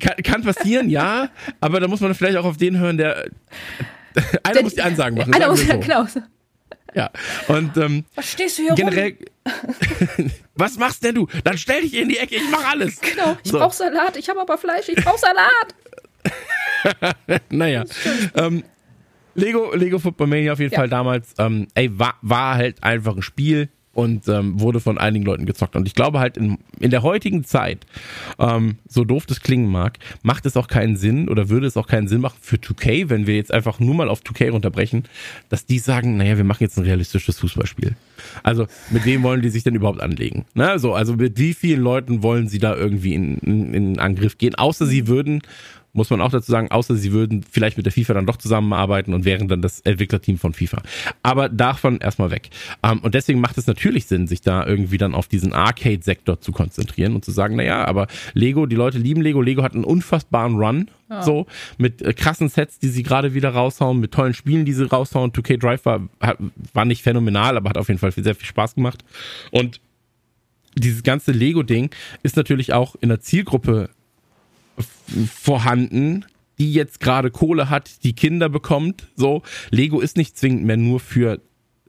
[0.00, 1.28] Kann, kann passieren, ja,
[1.60, 3.26] aber da muss man vielleicht auch auf den hören, der
[4.42, 5.34] einer muss die Ansagen machen.
[5.34, 5.78] Einer muss, so.
[5.78, 6.06] genau.
[6.94, 7.10] Ja,
[7.48, 9.16] und ähm, was stehst du hier generell,
[10.54, 11.26] was machst denn du?
[11.42, 13.00] Dann stell dich in die Ecke, ich mach alles.
[13.00, 13.58] Genau, ich so.
[13.58, 15.74] brauch Salat, ich habe aber Fleisch, ich brauch Salat.
[17.50, 17.84] naja,
[18.36, 18.62] ähm,
[19.34, 20.78] Lego, Lego Football Mania auf jeden ja.
[20.78, 25.24] Fall damals, ähm, ey, war, war halt einfach ein Spiel, und ähm, wurde von einigen
[25.24, 25.76] Leuten gezockt.
[25.76, 27.86] Und ich glaube halt in, in der heutigen Zeit,
[28.38, 31.86] ähm, so doof das klingen mag, macht es auch keinen Sinn oder würde es auch
[31.86, 35.04] keinen Sinn machen für 2K, wenn wir jetzt einfach nur mal auf 2K runterbrechen,
[35.48, 37.96] dass die sagen, naja, wir machen jetzt ein realistisches Fußballspiel.
[38.42, 40.44] Also mit wem wollen die sich denn überhaupt anlegen?
[40.54, 44.38] Na, so, also mit wie vielen Leuten wollen sie da irgendwie in, in, in Angriff
[44.38, 44.54] gehen?
[44.54, 45.42] Außer sie würden
[45.94, 49.14] muss man auch dazu sagen, außer sie würden vielleicht mit der FIFA dann doch zusammenarbeiten
[49.14, 50.82] und wären dann das Entwicklerteam von FIFA.
[51.22, 52.50] Aber davon erstmal weg.
[52.82, 56.52] Ähm, und deswegen macht es natürlich Sinn, sich da irgendwie dann auf diesen Arcade-Sektor zu
[56.52, 60.56] konzentrieren und zu sagen, naja, aber Lego, die Leute lieben Lego, Lego hat einen unfassbaren
[60.56, 61.22] Run, ja.
[61.22, 61.46] so,
[61.78, 65.30] mit äh, krassen Sets, die sie gerade wieder raushauen, mit tollen Spielen, die sie raushauen.
[65.30, 66.08] 2K Drive war,
[66.72, 69.04] war nicht phänomenal, aber hat auf jeden Fall sehr viel Spaß gemacht.
[69.52, 69.80] Und
[70.76, 71.90] dieses ganze Lego-Ding
[72.24, 73.90] ist natürlich auch in der Zielgruppe
[75.32, 76.24] vorhanden,
[76.58, 79.08] die jetzt gerade Kohle hat, die Kinder bekommt.
[79.16, 81.40] So, Lego ist nicht zwingend mehr nur für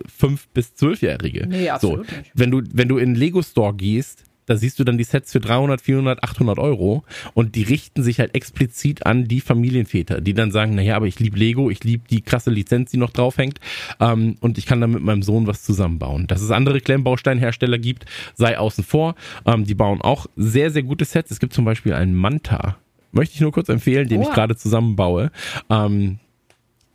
[0.05, 1.47] fünf bis zwölfjährige.
[1.47, 2.31] Nee, absolut so, nicht.
[2.33, 5.31] Wenn du wenn du in den Lego Store gehst, da siehst du dann die Sets
[5.31, 7.03] für 300, 400, 800 Euro
[7.33, 11.19] und die richten sich halt explizit an die Familienväter, die dann sagen, naja, aber ich
[11.19, 13.59] liebe Lego, ich liebe die krasse Lizenz, die noch draufhängt
[13.99, 16.27] ähm, und ich kann dann mit meinem Sohn was zusammenbauen.
[16.27, 18.05] Dass es andere Klemmbausteinhersteller gibt,
[18.35, 19.15] sei außen vor.
[19.45, 21.31] Ähm, die bauen auch sehr, sehr gute Sets.
[21.31, 22.77] Es gibt zum Beispiel einen Manta,
[23.11, 24.23] möchte ich nur kurz empfehlen, den oh.
[24.23, 25.31] ich gerade zusammenbaue.
[25.69, 26.19] Ähm,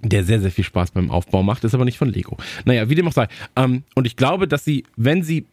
[0.03, 2.39] der sehr, sehr viel Spaß beim Aufbau macht, ist aber nicht von Lego.
[2.65, 3.29] Naja, wie dem auch sei.
[3.55, 5.47] Ähm, und ich glaube, dass sie, wenn sie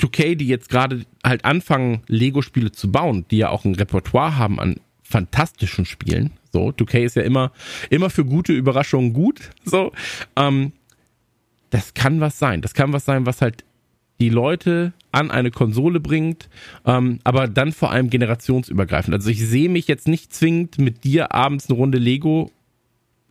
[0.00, 4.60] 2K, die jetzt gerade halt anfangen, Lego-Spiele zu bauen, die ja auch ein Repertoire haben
[4.60, 6.32] an fantastischen Spielen.
[6.52, 7.52] So, 2K ist ja immer,
[7.90, 9.50] immer für gute Überraschungen gut.
[9.64, 9.92] So,
[10.36, 10.72] ähm,
[11.70, 12.62] das kann was sein.
[12.62, 13.64] Das kann was sein, was halt
[14.20, 16.48] die Leute an eine Konsole bringt,
[16.84, 19.14] ähm, aber dann vor allem generationsübergreifend.
[19.14, 22.50] Also ich sehe mich jetzt nicht zwingend mit dir abends eine Runde Lego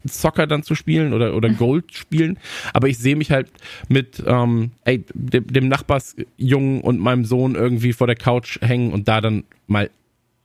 [0.08, 2.40] Soccer dann zu spielen oder, oder Gold spielen.
[2.74, 3.50] Aber ich sehe mich halt
[3.88, 9.08] mit ähm, ey, dem, dem Nachbarsjungen und meinem Sohn irgendwie vor der Couch hängen und
[9.08, 9.90] da dann mal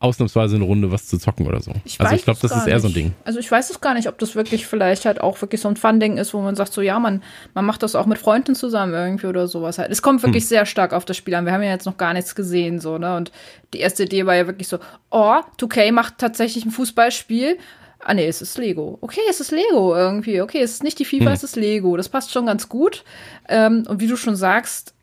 [0.02, 1.72] ausnahmsweise eine Runde was zu zocken oder so.
[1.84, 2.82] Ich also ich glaube, das ist eher nicht.
[2.82, 3.14] so ein Ding.
[3.24, 5.76] Also ich weiß es gar nicht, ob das wirklich vielleicht halt auch wirklich so ein
[5.76, 7.22] Fun-Ding ist, wo man sagt, so ja, man,
[7.54, 9.92] man macht das auch mit Freunden zusammen irgendwie oder sowas halt.
[9.92, 10.48] Es kommt wirklich hm.
[10.48, 11.46] sehr stark auf das Spiel an.
[11.46, 13.16] Wir haben ja jetzt noch gar nichts gesehen, so, ne?
[13.16, 13.30] Und
[13.74, 14.78] die erste Idee war ja wirklich so,
[15.10, 17.58] oh, 2K macht tatsächlich ein Fußballspiel
[18.04, 18.98] Ah nee, es ist Lego.
[19.00, 20.40] Okay, es ist Lego irgendwie.
[20.40, 21.32] Okay, es ist nicht die FIFA, hm.
[21.32, 21.96] es ist Lego.
[21.96, 23.04] Das passt schon ganz gut.
[23.48, 24.94] Ähm, und wie du schon sagst,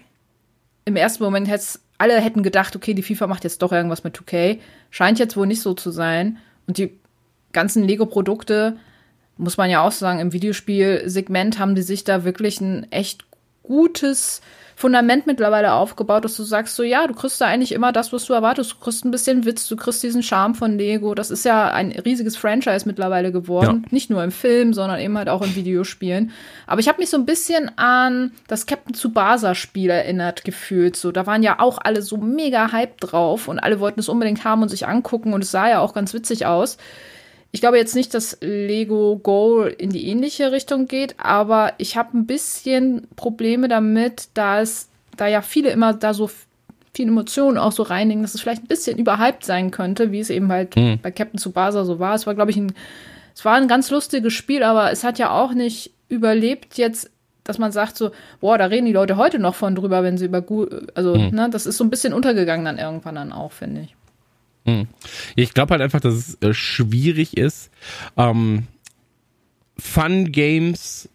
[0.85, 4.17] im ersten Moment hätte alle hätten gedacht, okay, die FIFA macht jetzt doch irgendwas mit
[4.17, 4.59] 2K.
[4.89, 6.37] Scheint jetzt wohl nicht so zu sein.
[6.65, 6.97] Und die
[7.51, 8.77] ganzen Lego-Produkte,
[9.37, 13.25] muss man ja auch sagen, im Videospielsegment haben die sich da wirklich ein echt
[13.63, 14.41] gutes
[14.79, 18.23] Fundament mittlerweile aufgebaut, dass du sagst, so ja, du kriegst da eigentlich immer das, was
[18.23, 18.71] du erwartest.
[18.71, 21.15] Du kriegst ein bisschen Witz, du kriegst diesen Charme von Lego.
[21.15, 23.81] Das ist ja ein riesiges Franchise mittlerweile geworden.
[23.83, 23.89] Ja.
[23.91, 26.31] Nicht nur im Film, sondern eben halt auch in Videospielen.
[26.65, 30.95] Aber ich habe mich so ein bisschen an das Captain Tsubasa-Spiel erinnert gefühlt.
[30.95, 34.45] So, da waren ja auch alle so mega hype drauf und alle wollten es unbedingt
[34.45, 36.77] haben und sich angucken und es sah ja auch ganz witzig aus.
[37.51, 42.17] Ich glaube jetzt nicht, dass Lego Go in die ähnliche Richtung geht, aber ich habe
[42.17, 46.29] ein bisschen Probleme damit, da es da ja viele immer da so
[46.93, 50.29] viele Emotionen auch so reinigen, dass es vielleicht ein bisschen überhyped sein könnte, wie es
[50.29, 50.99] eben halt mhm.
[51.01, 52.15] bei Captain Tsubasa so war.
[52.15, 52.73] Es war, glaube ich, ein,
[53.35, 57.09] es war ein ganz lustiges Spiel, aber es hat ja auch nicht überlebt jetzt,
[57.43, 60.25] dass man sagt so, boah, da reden die Leute heute noch von drüber, wenn sie
[60.25, 60.43] über,
[60.93, 61.29] also, mhm.
[61.29, 63.95] ne, das ist so ein bisschen untergegangen dann irgendwann dann auch, finde ich.
[64.69, 64.87] Hm.
[65.35, 67.71] Ich glaube halt einfach, dass es äh, schwierig ist,
[68.17, 68.67] ähm,
[69.77, 71.09] Fun Games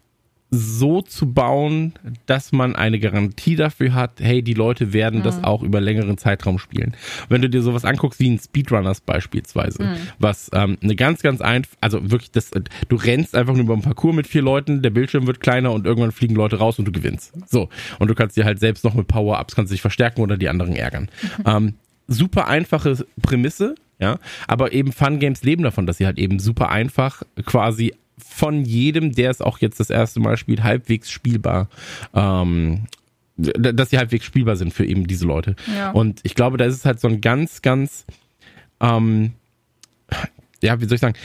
[0.55, 1.93] so zu bauen,
[2.25, 5.23] dass man eine Garantie dafür hat, hey, die Leute werden mhm.
[5.23, 6.95] das auch über längeren Zeitraum spielen.
[7.29, 9.97] Wenn du dir sowas anguckst wie ein Speedrunners beispielsweise, mhm.
[10.19, 13.81] was ähm, eine ganz, ganz einfach, also wirklich, das, du rennst einfach nur über einen
[13.81, 16.91] Parcours mit vier Leuten, der Bildschirm wird kleiner und irgendwann fliegen Leute raus und du
[16.91, 17.33] gewinnst.
[17.47, 17.69] So.
[17.99, 20.75] Und du kannst dir halt selbst noch mit Power-Ups, kannst dich verstärken oder die anderen
[20.75, 21.09] ärgern.
[21.21, 21.45] Mhm.
[21.55, 21.75] Ähm,
[22.07, 26.69] super einfache Prämisse, ja, aber eben Fun Games leben davon, dass sie halt eben super
[26.69, 31.69] einfach quasi von jedem, der es auch jetzt das erste Mal spielt, halbwegs spielbar,
[32.13, 32.85] ähm,
[33.37, 35.55] dass sie halbwegs spielbar sind für eben diese Leute.
[35.75, 35.91] Ja.
[35.91, 38.05] Und ich glaube, da ist es halt so ein ganz, ganz,
[38.79, 39.33] ähm,
[40.61, 41.17] ja, wie soll ich sagen,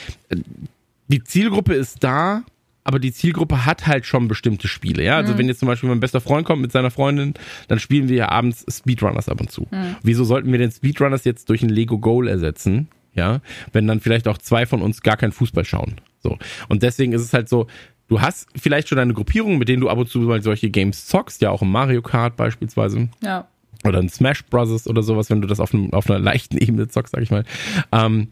[1.09, 2.43] die Zielgruppe ist da,
[2.85, 5.16] aber die Zielgruppe hat halt schon bestimmte Spiele, ja.
[5.16, 5.38] Also mhm.
[5.38, 7.35] wenn jetzt zum Beispiel mein bester Freund kommt mit seiner Freundin,
[7.69, 9.69] dann spielen wir ja abends Speedrunners ab und zu.
[9.71, 9.97] Mhm.
[10.03, 12.88] Wieso sollten wir den Speedrunners jetzt durch ein Lego Goal ersetzen?
[13.14, 13.40] Ja,
[13.73, 15.97] wenn dann vielleicht auch zwei von uns gar keinen Fußball schauen.
[16.23, 16.38] So.
[16.69, 17.66] Und deswegen ist es halt so,
[18.09, 21.07] du hast vielleicht schon eine Gruppierung, mit denen du ab und zu mal solche Games
[21.07, 23.09] zockst, ja auch im Mario Kart beispielsweise.
[23.23, 23.49] Ja.
[23.85, 24.87] Oder in Smash Bros.
[24.87, 27.45] oder sowas, wenn du das auf, einem, auf einer leichten Ebene zockst, sag ich mal.
[27.93, 28.29] Ähm,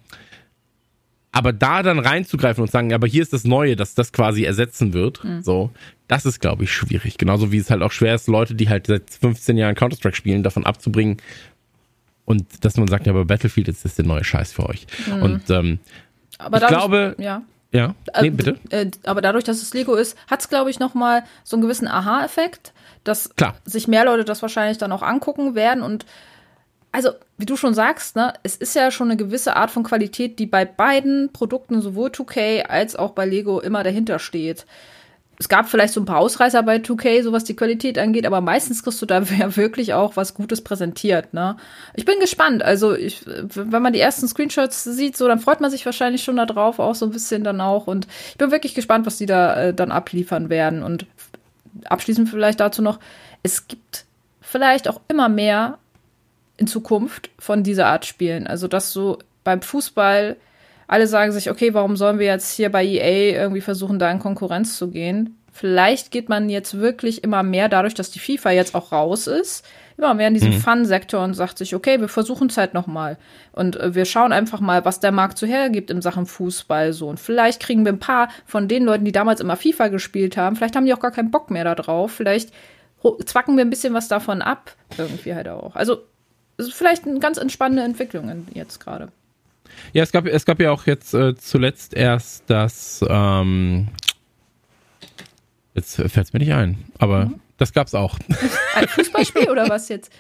[1.39, 4.93] aber da dann reinzugreifen und sagen, aber hier ist das Neue, dass das quasi ersetzen
[4.93, 5.41] wird, mhm.
[5.41, 5.71] so,
[6.09, 7.17] das ist, glaube ich, schwierig.
[7.17, 10.43] Genauso wie es halt auch schwer ist, Leute, die halt seit 15 Jahren Counter-Strike spielen,
[10.43, 11.19] davon abzubringen.
[12.25, 14.89] Und dass man sagt, ja, aber Battlefield ist das der neue Scheiß für euch.
[15.07, 15.23] Mhm.
[15.23, 15.79] Und ähm,
[16.39, 17.43] aber ich dadurch, glaube, ja.
[17.71, 18.59] Ja, nee, bitte.
[18.71, 21.87] Äh, aber dadurch, dass es Lego ist, hat es, glaube ich, nochmal so einen gewissen
[21.87, 22.73] Aha-Effekt,
[23.05, 23.55] dass Klar.
[23.65, 26.05] sich mehr Leute das wahrscheinlich dann auch angucken werden und
[26.91, 30.39] also, wie du schon sagst, ne, es ist ja schon eine gewisse Art von Qualität,
[30.39, 34.65] die bei beiden Produkten, sowohl 2K als auch bei Lego, immer dahinter steht.
[35.41, 38.41] Es gab vielleicht so ein paar Ausreißer bei 2K, so was die Qualität angeht, aber
[38.41, 41.57] meistens kriegst du da ja wirklich auch was Gutes präsentiert, ne?
[41.95, 42.63] Ich bin gespannt.
[42.63, 46.37] Also, ich, wenn man die ersten Screenshots sieht, so, dann freut man sich wahrscheinlich schon
[46.37, 47.87] darauf, auch so ein bisschen dann auch.
[47.87, 50.83] Und ich bin wirklich gespannt, was die da äh, dann abliefern werden.
[50.83, 51.07] Und
[51.85, 52.99] abschließend vielleicht dazu noch,
[53.43, 54.07] es gibt
[54.41, 55.79] vielleicht auch immer mehr
[56.59, 58.47] in Zukunft von dieser Art spielen.
[58.47, 60.37] Also, dass so beim Fußball
[60.87, 64.19] alle sagen sich, okay, warum sollen wir jetzt hier bei EA irgendwie versuchen, da in
[64.19, 65.39] Konkurrenz zu gehen?
[65.53, 69.67] Vielleicht geht man jetzt wirklich immer mehr, dadurch, dass die FIFA jetzt auch raus ist,
[69.97, 70.61] immer mehr in diesen mhm.
[70.61, 73.19] Fun-Sektor und sagt sich, okay, wir versuchen es halt nochmal.
[73.53, 77.09] Und äh, wir schauen einfach mal, was der Markt so hergibt in Sachen Fußball so.
[77.09, 80.57] Und vielleicht kriegen wir ein paar von den Leuten, die damals immer FIFA gespielt haben,
[80.57, 82.13] vielleicht haben die auch gar keinen Bock mehr da drauf.
[82.13, 82.53] Vielleicht
[83.25, 84.73] zwacken wir ein bisschen was davon ab.
[84.97, 85.77] Irgendwie halt auch.
[85.77, 86.03] Also
[86.59, 89.11] ist vielleicht eine ganz entspannende Entwicklung jetzt gerade.
[89.93, 93.89] Ja, es gab, es gab ja auch jetzt äh, zuletzt erst das, ähm,
[95.75, 97.41] jetzt fällt es mir nicht ein, aber mhm.
[97.59, 98.19] das gab's auch.
[98.75, 100.13] Ein Fußballspiel oder was jetzt?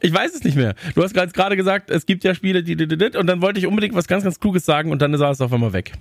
[0.00, 0.74] Ich weiß es nicht mehr.
[0.94, 3.58] Du hast gerade gesagt, es gibt ja Spiele, die, die, die, die, und dann wollte
[3.58, 5.92] ich unbedingt was ganz, ganz Kluges sagen und dann ist es auf einmal weg.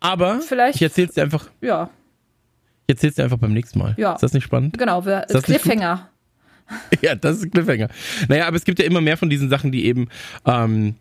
[0.00, 1.48] Aber Vielleicht, ich erzähl's dir einfach.
[1.60, 1.90] Ja.
[2.86, 3.94] Ich erzähl's dir einfach beim nächsten Mal.
[3.96, 4.14] Ja.
[4.14, 4.76] Ist das nicht spannend?
[4.78, 6.08] Genau, wir, Cliffhanger.
[7.02, 7.88] ja, das ist ein Cliffhanger.
[8.28, 10.08] Naja, aber es gibt ja immer mehr von diesen Sachen, die eben
[10.46, 10.94] ähm,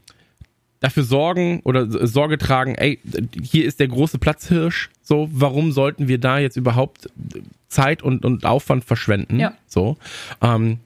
[0.81, 2.99] dafür sorgen oder Sorge tragen, ey,
[3.41, 7.07] hier ist der große Platzhirsch, so, warum sollten wir da jetzt überhaupt
[7.69, 9.39] Zeit und, und Aufwand verschwenden?
[9.39, 9.53] Ja.
[9.67, 9.97] So.
[10.41, 10.79] Ähm,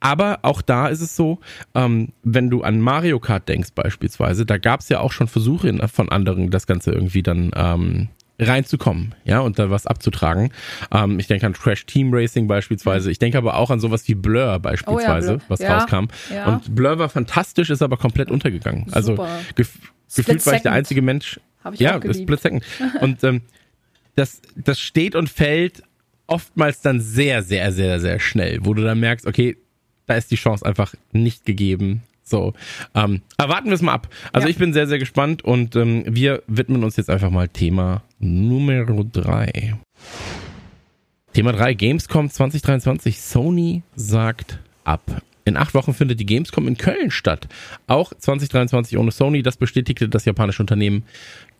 [0.00, 1.38] aber auch da ist es so,
[1.74, 5.88] ähm, wenn du an Mario Kart denkst beispielsweise, da gab es ja auch schon Versuche
[5.88, 10.50] von anderen, das Ganze irgendwie dann ähm, reinzukommen, ja, und da was abzutragen.
[10.92, 13.10] Ähm, ich denke an Crash Team Racing beispielsweise.
[13.10, 15.48] Ich denke aber auch an sowas wie Blur beispielsweise, oh ja, Blur.
[15.48, 16.06] was ja, rauskam.
[16.32, 16.46] Ja.
[16.46, 18.86] Und Blur war fantastisch, ist aber komplett untergegangen.
[18.92, 19.16] Also
[19.54, 19.78] gef
[20.14, 21.40] gefühlt war ich der einzige Mensch.
[21.64, 22.00] Habe ich ja.
[22.00, 22.64] Split Second.
[23.00, 23.42] Und ähm,
[24.14, 25.82] das, das steht und fällt
[26.26, 29.56] oftmals dann sehr, sehr, sehr, sehr schnell, wo du dann merkst, okay,
[30.06, 32.02] da ist die Chance einfach nicht gegeben.
[32.28, 32.54] So,
[32.94, 34.08] ähm, aber warten wir es mal ab.
[34.32, 34.50] Also Ja.
[34.50, 38.84] ich bin sehr, sehr gespannt und ähm, wir widmen uns jetzt einfach mal Thema Nummer
[38.84, 39.76] drei.
[41.32, 43.20] Thema 3, Gamescom 2023.
[43.20, 45.02] Sony sagt ab.
[45.46, 47.46] In acht Wochen findet die Gamescom in Köln statt.
[47.86, 51.04] Auch 2023 ohne Sony, das bestätigte das japanische Unternehmen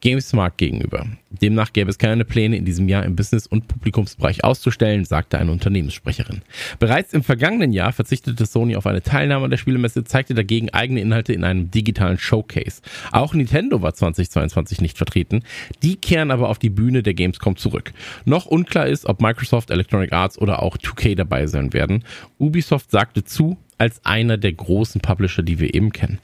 [0.01, 1.07] Gamesmarkt gegenüber.
[1.31, 5.53] Demnach gäbe es keine Pläne, in diesem Jahr im Business- und Publikumsbereich auszustellen, sagte eine
[5.53, 6.43] Unternehmenssprecherin.
[6.81, 11.01] Bereits im vergangenen Jahr verzichtete Sony auf eine Teilnahme an der Spielemesse, zeigte dagegen eigene
[11.01, 12.83] Inhalte in einem digitalen Showcase.
[13.13, 15.45] Auch Nintendo war 2022 nicht vertreten.
[15.85, 17.93] Die kehren aber auf die Bühne der Gamescom zurück.
[18.25, 22.03] Noch unklar ist, ob Microsoft, Electronic Arts oder auch 2K dabei sein werden.
[22.39, 26.19] Ubisoft sagte zu, als einer der großen Publisher, die wir eben kennen.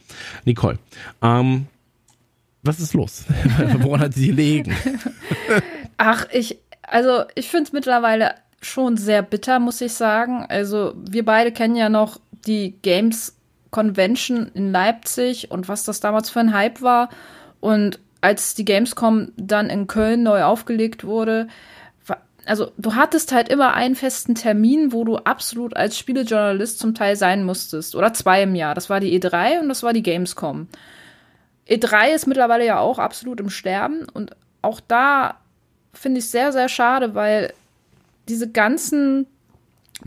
[0.45, 0.79] Nicole,
[1.23, 1.67] ähm,
[2.63, 3.25] was ist los?
[3.79, 4.77] Woran hat sie gelegen?
[5.97, 10.47] Ach, ich, also ich finde es mittlerweile schon sehr bitter, muss ich sagen.
[10.49, 13.37] Also wir beide kennen ja noch die Games
[13.71, 17.09] Convention in Leipzig und was das damals für ein Hype war.
[17.61, 21.49] Und als die Gamescom dann in Köln neu aufgelegt wurde,
[22.45, 27.17] also du hattest halt immer einen festen Termin, wo du absolut als Spielejournalist zum Teil
[27.17, 27.95] sein musstest.
[27.95, 28.75] Oder zwei im Jahr.
[28.75, 30.69] Das war die E3 und das war die Gamescom.
[31.69, 35.37] E3 ist mittlerweile ja auch absolut im Sterben und auch da
[35.93, 37.53] finde ich sehr, sehr schade, weil
[38.29, 39.27] diese ganzen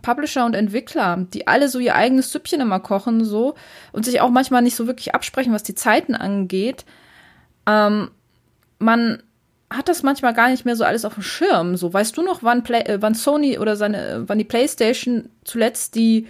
[0.02, 3.56] Publisher und Entwickler, die alle so ihr eigenes Süppchen immer kochen, so
[3.92, 6.86] und sich auch manchmal nicht so wirklich absprechen, was die Zeiten angeht,
[7.66, 8.12] ähm,
[8.80, 9.24] man
[9.70, 11.76] hat das manchmal gar nicht mehr so alles auf dem Schirm.
[11.76, 15.30] So, weißt du noch, wann, Play äh, wann Sony oder seine, äh, wann die PlayStation
[15.44, 16.28] zuletzt die,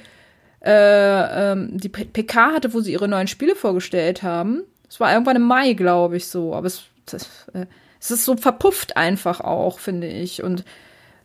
[0.64, 4.64] äh, ähm, die PK hatte, wo sie ihre neuen Spiele vorgestellt haben?
[4.90, 6.54] Es war irgendwann im Mai, glaube ich, so.
[6.54, 7.66] Aber es, das, äh,
[8.00, 10.42] es ist so verpufft einfach auch, finde ich.
[10.42, 10.64] Und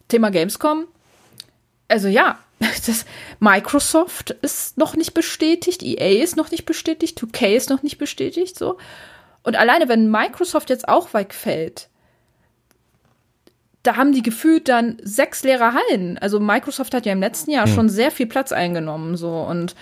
[0.09, 0.87] Thema Gamescom,
[1.89, 3.07] also ja, das,
[3.39, 8.59] Microsoft ist noch nicht bestätigt, EA ist noch nicht bestätigt, 2K ist noch nicht bestätigt,
[8.59, 8.79] so.
[9.43, 11.89] Und alleine, wenn Microsoft jetzt auch wegfällt,
[13.83, 16.19] da haben die gefühlt dann sechs leere Hallen.
[16.19, 19.41] Also Microsoft hat ja im letzten Jahr schon sehr viel Platz eingenommen, so.
[19.41, 19.75] Und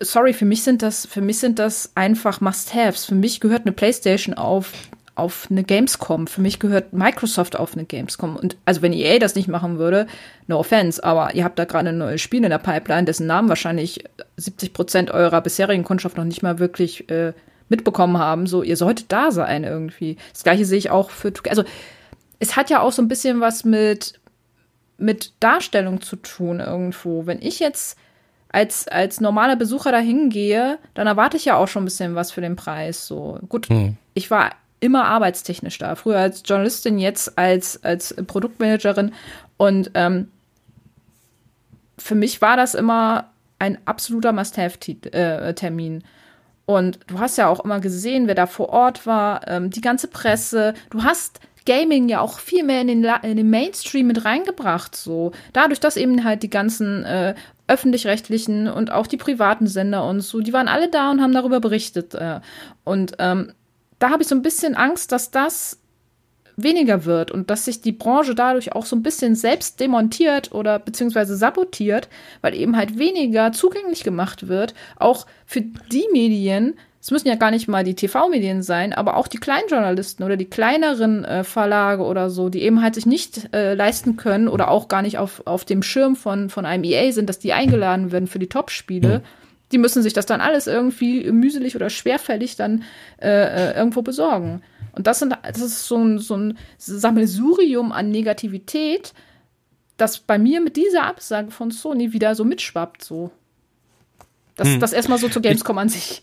[0.00, 3.04] sorry, für mich sind das, für mich sind das einfach Must-Haves.
[3.04, 4.72] Für mich gehört eine PlayStation auf,
[5.16, 6.28] auf eine Gamescom.
[6.28, 8.36] Für mich gehört Microsoft auf eine Gamescom.
[8.36, 10.06] Und also wenn EA das nicht machen würde,
[10.46, 13.48] no offense, aber ihr habt da gerade ein neues Spiel in der Pipeline, dessen Namen
[13.48, 14.04] wahrscheinlich
[14.36, 17.32] 70 Prozent eurer bisherigen Kundschaft noch nicht mal wirklich äh,
[17.68, 18.46] mitbekommen haben.
[18.46, 20.16] So, ihr solltet da sein irgendwie.
[20.32, 21.64] Das gleiche sehe ich auch für, also
[22.38, 24.20] es hat ja auch so ein bisschen was mit,
[24.96, 27.26] mit Darstellung zu tun irgendwo.
[27.26, 27.98] Wenn ich jetzt
[28.50, 32.32] als, als normaler Besucher da hingehe, dann erwarte ich ja auch schon ein bisschen was
[32.32, 33.06] für den Preis.
[33.06, 33.96] So, gut, Hm.
[34.14, 35.96] ich war immer arbeitstechnisch da.
[35.96, 39.12] Früher als Journalistin, jetzt als, als Produktmanagerin.
[39.56, 40.28] Und ähm,
[41.98, 46.04] für mich war das immer ein absoluter Must-Have-Termin.
[46.64, 50.06] Und du hast ja auch immer gesehen, wer da vor Ort war, ähm, die ganze
[50.06, 50.74] Presse.
[50.90, 54.96] Du hast Gaming ja auch viel mehr in den, La in den Mainstream mit reingebracht,
[54.96, 55.32] so.
[55.52, 57.34] Dadurch, dass eben halt die ganzen äh,
[57.66, 61.60] öffentlich-rechtlichen und auch die privaten Sender und so, die waren alle da und haben darüber
[61.60, 62.14] berichtet.
[62.14, 62.40] Äh.
[62.84, 63.52] Und ähm,
[63.98, 65.78] da habe ich so ein bisschen Angst, dass das
[66.56, 70.78] weniger wird und dass sich die Branche dadurch auch so ein bisschen selbst demontiert oder
[70.78, 72.08] beziehungsweise sabotiert,
[72.40, 76.78] weil eben halt weniger zugänglich gemacht wird, auch für die Medien,
[77.08, 80.36] es müssen ja gar nicht mal die TV-Medien sein, aber auch die kleinen Journalisten oder
[80.36, 84.70] die kleineren äh, Verlage oder so, die eben halt sich nicht äh, leisten können oder
[84.70, 88.12] auch gar nicht auf, auf dem Schirm von, von einem EA sind, dass die eingeladen
[88.12, 89.22] werden für die Top-Spiele.
[89.72, 92.84] Die müssen sich das dann alles irgendwie mühselig oder schwerfällig dann
[93.22, 94.60] äh, äh, irgendwo besorgen.
[94.92, 99.14] Und das, sind, das ist so ein, so ein Sammelsurium an Negativität,
[99.96, 103.02] das bei mir mit dieser Absage von Sony wieder so mitschwappt.
[103.02, 103.30] So.
[104.56, 106.22] Das, das erstmal so zur Gamescom an sich.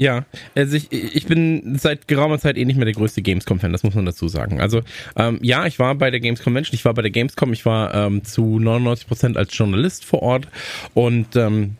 [0.00, 3.82] Ja, also ich, ich bin seit geraumer Zeit eh nicht mehr der größte Gamescom-Fan, das
[3.82, 4.58] muss man dazu sagen.
[4.58, 4.80] Also
[5.14, 7.92] ähm, ja, ich war bei der Games Convention, ich war bei der Gamescom, ich war
[7.92, 10.48] ähm, zu 99 Prozent als Journalist vor Ort
[10.94, 11.76] und ähm,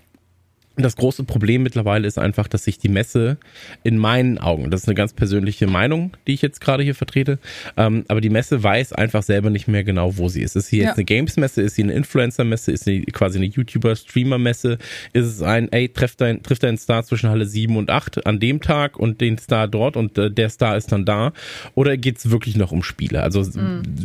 [0.76, 3.36] das große Problem mittlerweile ist einfach, dass sich die Messe
[3.82, 7.38] in meinen Augen, das ist eine ganz persönliche Meinung, die ich jetzt gerade hier vertrete,
[7.76, 10.56] ähm, aber die Messe weiß einfach selber nicht mehr genau, wo sie ist.
[10.56, 10.94] Ist sie jetzt Ja.
[10.94, 14.78] eine Games-Messe, ist sie eine Influencer-Messe, ist sie quasi eine YouTuber-Streamer-Messe,
[15.12, 18.40] ist es ein, ey, trifft dein, trifft dein Star zwischen Halle 7 und 8 an
[18.40, 21.32] dem Tag und den Star dort und äh, der Star ist dann da
[21.74, 23.22] oder geht's wirklich noch um Spiele?
[23.22, 23.46] Also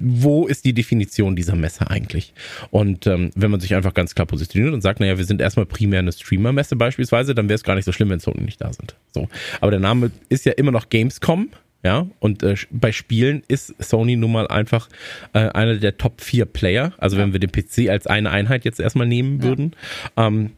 [0.01, 2.34] wo ist die Definition dieser Messe eigentlich?
[2.71, 5.65] Und ähm, wenn man sich einfach ganz klar positioniert und sagt, naja, wir sind erstmal
[5.65, 8.73] primär eine Streamer-Messe beispielsweise, dann wäre es gar nicht so schlimm, wenn Sony nicht da
[8.73, 8.95] sind.
[9.13, 9.28] So.
[9.62, 11.49] Aber der Name ist ja immer noch Gamescom.
[11.84, 12.08] ja.
[12.19, 14.89] Und äh, bei Spielen ist Sony nun mal einfach
[15.34, 16.93] äh, einer der Top 4 Player.
[16.97, 19.75] Also wenn wir den PC als eine Einheit jetzt erstmal nehmen würden.
[20.17, 20.51] Ähm,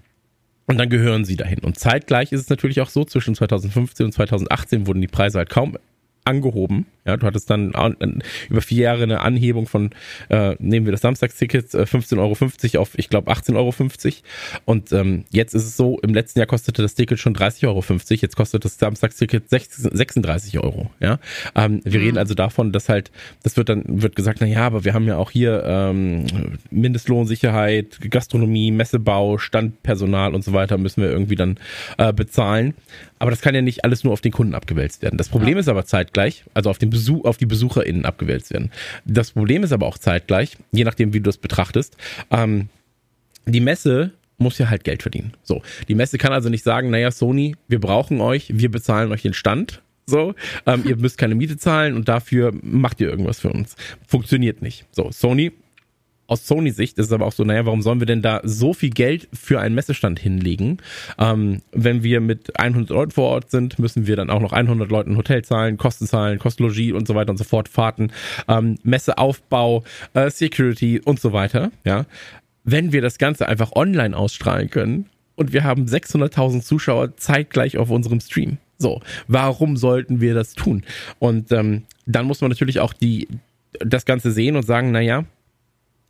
[0.67, 1.59] und dann gehören sie dahin.
[1.59, 5.49] Und zeitgleich ist es natürlich auch so, zwischen 2015 und 2018 wurden die Preise halt
[5.49, 5.77] kaum
[6.25, 6.85] angehoben.
[7.07, 7.71] Ja, du hattest dann
[8.49, 9.91] über vier Jahre eine Anhebung von,
[10.29, 12.17] äh, nehmen wir das Samstagsticket, äh, 15,50
[12.75, 13.73] Euro auf, ich glaube, 18,50 Euro.
[14.65, 17.83] Und ähm, jetzt ist es so, im letzten Jahr kostete das Ticket schon 30,50 Euro,
[18.09, 20.91] jetzt kostet das Samstagsticket 36 Euro.
[20.99, 21.19] Ja,
[21.55, 22.05] ähm, wir mhm.
[22.05, 25.07] reden also davon, dass halt, das wird dann, wird gesagt, na ja, aber wir haben
[25.07, 26.25] ja auch hier ähm,
[26.71, 31.57] Mindestlohnsicherheit, Gastronomie, Messebau, Standpersonal und so weiter müssen wir irgendwie dann
[31.97, 32.73] äh, bezahlen.
[33.19, 35.17] Aber das kann ja nicht alles nur auf den Kunden abgewälzt werden.
[35.17, 35.59] Das Problem ja.
[35.59, 38.71] ist aber zeitgleich, also auf, den Besuch, auf die BesucherInnen abgewälzt werden.
[39.05, 41.95] Das Problem ist aber auch zeitgleich, je nachdem, wie du das betrachtest,
[42.31, 42.69] ähm,
[43.45, 45.33] die Messe muss ja halt Geld verdienen.
[45.43, 49.21] So, die Messe kann also nicht sagen, naja, Sony, wir brauchen euch, wir bezahlen euch
[49.21, 49.81] den Stand.
[50.05, 53.75] So, ähm, ihr müsst keine Miete zahlen und dafür macht ihr irgendwas für uns.
[54.07, 54.85] Funktioniert nicht.
[54.91, 55.51] So, Sony
[56.27, 58.89] aus Sony-Sicht ist es aber auch so, naja, warum sollen wir denn da so viel
[58.89, 60.77] Geld für einen Messestand hinlegen?
[61.17, 64.89] Ähm, wenn wir mit 100 Leuten vor Ort sind, müssen wir dann auch noch 100
[64.89, 68.11] Leuten Hotel zahlen, Kosten zahlen, Kostologie und so weiter und so fort, Fahrten,
[68.47, 72.05] ähm, Messeaufbau, äh, Security und so weiter, ja.
[72.63, 75.05] Wenn wir das Ganze einfach online ausstrahlen können
[75.37, 78.57] und wir haben 600.000 Zuschauer zeitgleich auf unserem Stream.
[78.77, 80.83] So, warum sollten wir das tun?
[81.19, 83.27] Und ähm, dann muss man natürlich auch die
[83.79, 85.25] das Ganze sehen und sagen, naja,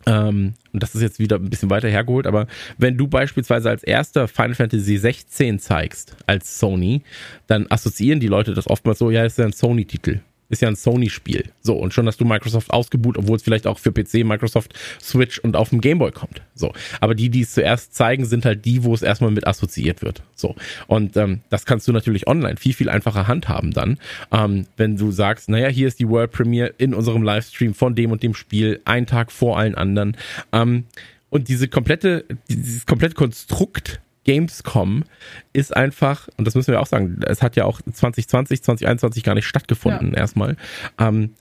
[0.07, 3.83] ähm, und das ist jetzt wieder ein bisschen weiter hergeholt, aber wenn du beispielsweise als
[3.83, 7.01] erster Final Fantasy 16 zeigst, als Sony,
[7.45, 10.19] dann assoziieren die Leute das oftmals so, ja, das ist ja ein Sony-Titel.
[10.49, 11.51] Ist ja ein Sony-Spiel.
[11.61, 15.39] So, und schon hast du Microsoft ausgebucht, obwohl es vielleicht auch für PC, Microsoft, Switch
[15.39, 16.41] und auf dem Gameboy kommt.
[16.55, 16.73] So.
[17.01, 20.23] Aber die, die es zuerst zeigen, sind halt die, wo es erstmal mit assoziiert wird.
[20.35, 20.55] So.
[20.87, 23.97] Und ähm, das kannst du natürlich online viel, viel einfacher handhaben dann.
[24.31, 28.11] Ähm, wenn du sagst, naja, hier ist die World Premiere in unserem Livestream von dem
[28.11, 30.15] und dem Spiel, ein Tag vor allen anderen.
[30.53, 30.85] Ähm,
[31.29, 35.05] und diese komplette, dieses komplette Konstrukt Gamescom
[35.53, 39.35] ist einfach, und das müssen wir auch sagen, es hat ja auch 2020, 2021 gar
[39.35, 40.17] nicht stattgefunden ja.
[40.17, 40.57] erstmal.
[40.99, 41.33] Ähm,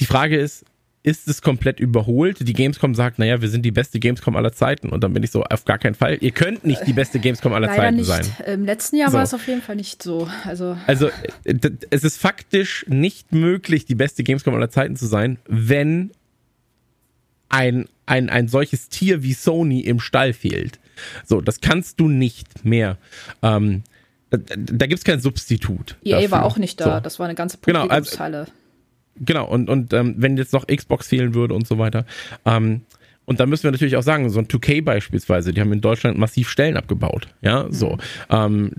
[0.00, 0.64] die Frage ist,
[1.04, 2.46] ist es komplett überholt?
[2.46, 4.90] Die Gamescom sagt, naja, wir sind die beste Gamescom aller Zeiten.
[4.90, 6.18] Und dann bin ich so, auf gar keinen Fall.
[6.20, 8.06] Ihr könnt nicht die beste Gamescom aller Leider Zeiten nicht.
[8.06, 8.26] sein.
[8.44, 9.16] Im letzten Jahr so.
[9.16, 10.28] war es auf jeden Fall nicht so.
[10.44, 11.08] Also, also
[11.44, 11.54] äh,
[11.90, 16.10] es ist faktisch nicht möglich, die beste Gamescom aller Zeiten zu sein, wenn
[17.48, 20.80] ein, ein, ein solches Tier wie Sony im Stall fehlt.
[21.24, 22.98] So, das kannst du nicht mehr.
[23.42, 23.82] Ähm,
[24.30, 25.96] da, da gibt es kein Substitut.
[26.04, 26.30] EA dafür.
[26.30, 27.00] war auch nicht da, so.
[27.00, 28.30] das war eine ganze Publikumshalle.
[28.30, 28.52] Genau, also,
[29.16, 32.06] genau, und, und ähm, wenn jetzt noch Xbox fehlen würde und so weiter.
[32.44, 32.82] Ähm,
[33.30, 36.18] und da müssen wir natürlich auch sagen, so ein 2K beispielsweise, die haben in Deutschland
[36.18, 37.28] massiv Stellen abgebaut.
[37.42, 37.72] Ja, mhm.
[37.72, 37.98] so.
[38.28, 38.72] Ähm,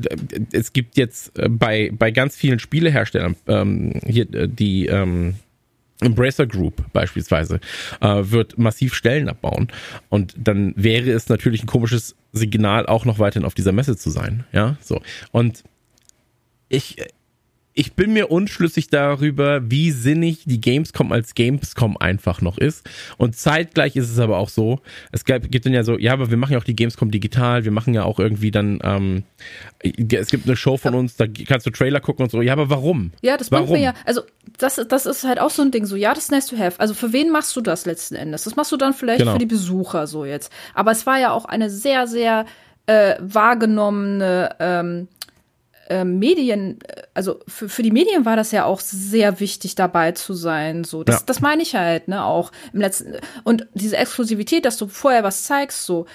[0.52, 5.36] es gibt jetzt äh, bei, bei ganz vielen Spieleherstellern ähm, hier äh, die ähm,
[6.02, 7.60] Embracer Group beispielsweise
[8.02, 9.70] äh, wird massiv Stellen abbauen.
[10.10, 14.10] Und dann wäre es natürlich ein komisches Signal auch noch weiterhin auf dieser Messe zu
[14.10, 15.02] sein, ja, so.
[15.32, 15.64] Und
[16.70, 16.98] ich
[17.74, 22.90] ich bin mir unschlüssig darüber, wie sinnig die Gamescom als Gamescom einfach noch ist.
[23.18, 24.82] Und zeitgleich ist es aber auch so,
[25.12, 27.72] es gibt dann ja so, ja, aber wir machen ja auch die Gamescom digital, wir
[27.72, 29.24] machen ja auch irgendwie dann, ähm,
[29.80, 32.42] es gibt eine Show von uns, da kannst du Trailer gucken und so.
[32.42, 33.12] Ja, aber warum?
[33.22, 33.70] Ja, das warum?
[33.70, 33.94] wir ja.
[34.06, 34.22] Also
[34.58, 36.80] das, das ist halt auch so ein Ding, so, ja, das ist nice to have.
[36.80, 38.44] Also für wen machst du das letzten Endes?
[38.44, 39.34] Das machst du dann vielleicht genau.
[39.34, 40.52] für die Besucher so jetzt.
[40.74, 42.46] Aber es war ja auch eine sehr, sehr
[42.86, 45.08] äh, wahrgenommene ähm,
[45.90, 46.80] äh, Medien,
[47.14, 50.84] also für, für die Medien war das ja auch sehr wichtig, dabei zu sein.
[50.84, 51.24] So, das, ja.
[51.26, 53.16] das meine ich halt, ne, auch im letzten.
[53.44, 56.06] Und diese Exklusivität, dass du vorher was zeigst, so,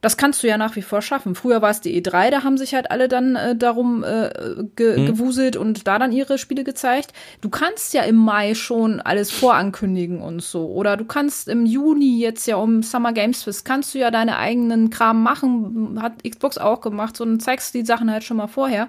[0.00, 1.34] das kannst du ja nach wie vor schaffen.
[1.34, 4.30] Früher war es die E3, da haben sich halt alle dann äh, darum äh,
[4.76, 5.06] ge mhm.
[5.06, 7.12] gewuselt und da dann ihre Spiele gezeigt.
[7.40, 10.66] Du kannst ja im Mai schon alles vorankündigen und so.
[10.66, 14.36] Oder du kannst im Juni jetzt ja um Summer Games Fest, kannst du ja deine
[14.36, 15.98] eigenen Kram machen.
[16.00, 17.16] Hat Xbox auch gemacht.
[17.16, 18.88] So, dann zeigst du die Sachen halt schon mal vorher.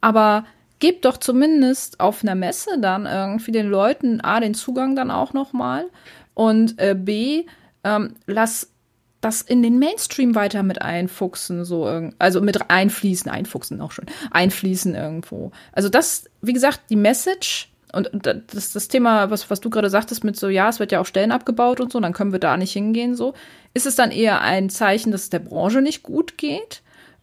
[0.00, 0.44] Aber
[0.82, 5.32] gebt doch zumindest auf einer Messe dann irgendwie den Leuten A, den Zugang dann auch
[5.32, 5.86] nochmal
[6.34, 7.44] und äh, B,
[7.84, 8.72] ähm, lass
[9.20, 14.96] das in den Mainstream weiter mit einfuchsen, so also mit einfließen, einfuchsen auch schon, einfließen
[14.96, 15.52] irgendwo.
[15.70, 20.24] Also das, wie gesagt, die Message und das, das Thema, was, was du gerade sagtest
[20.24, 22.56] mit so, ja, es wird ja auch Stellen abgebaut und so, dann können wir da
[22.56, 23.34] nicht hingehen, so.
[23.72, 26.82] Ist es dann eher ein Zeichen, dass es der Branche nicht gut geht?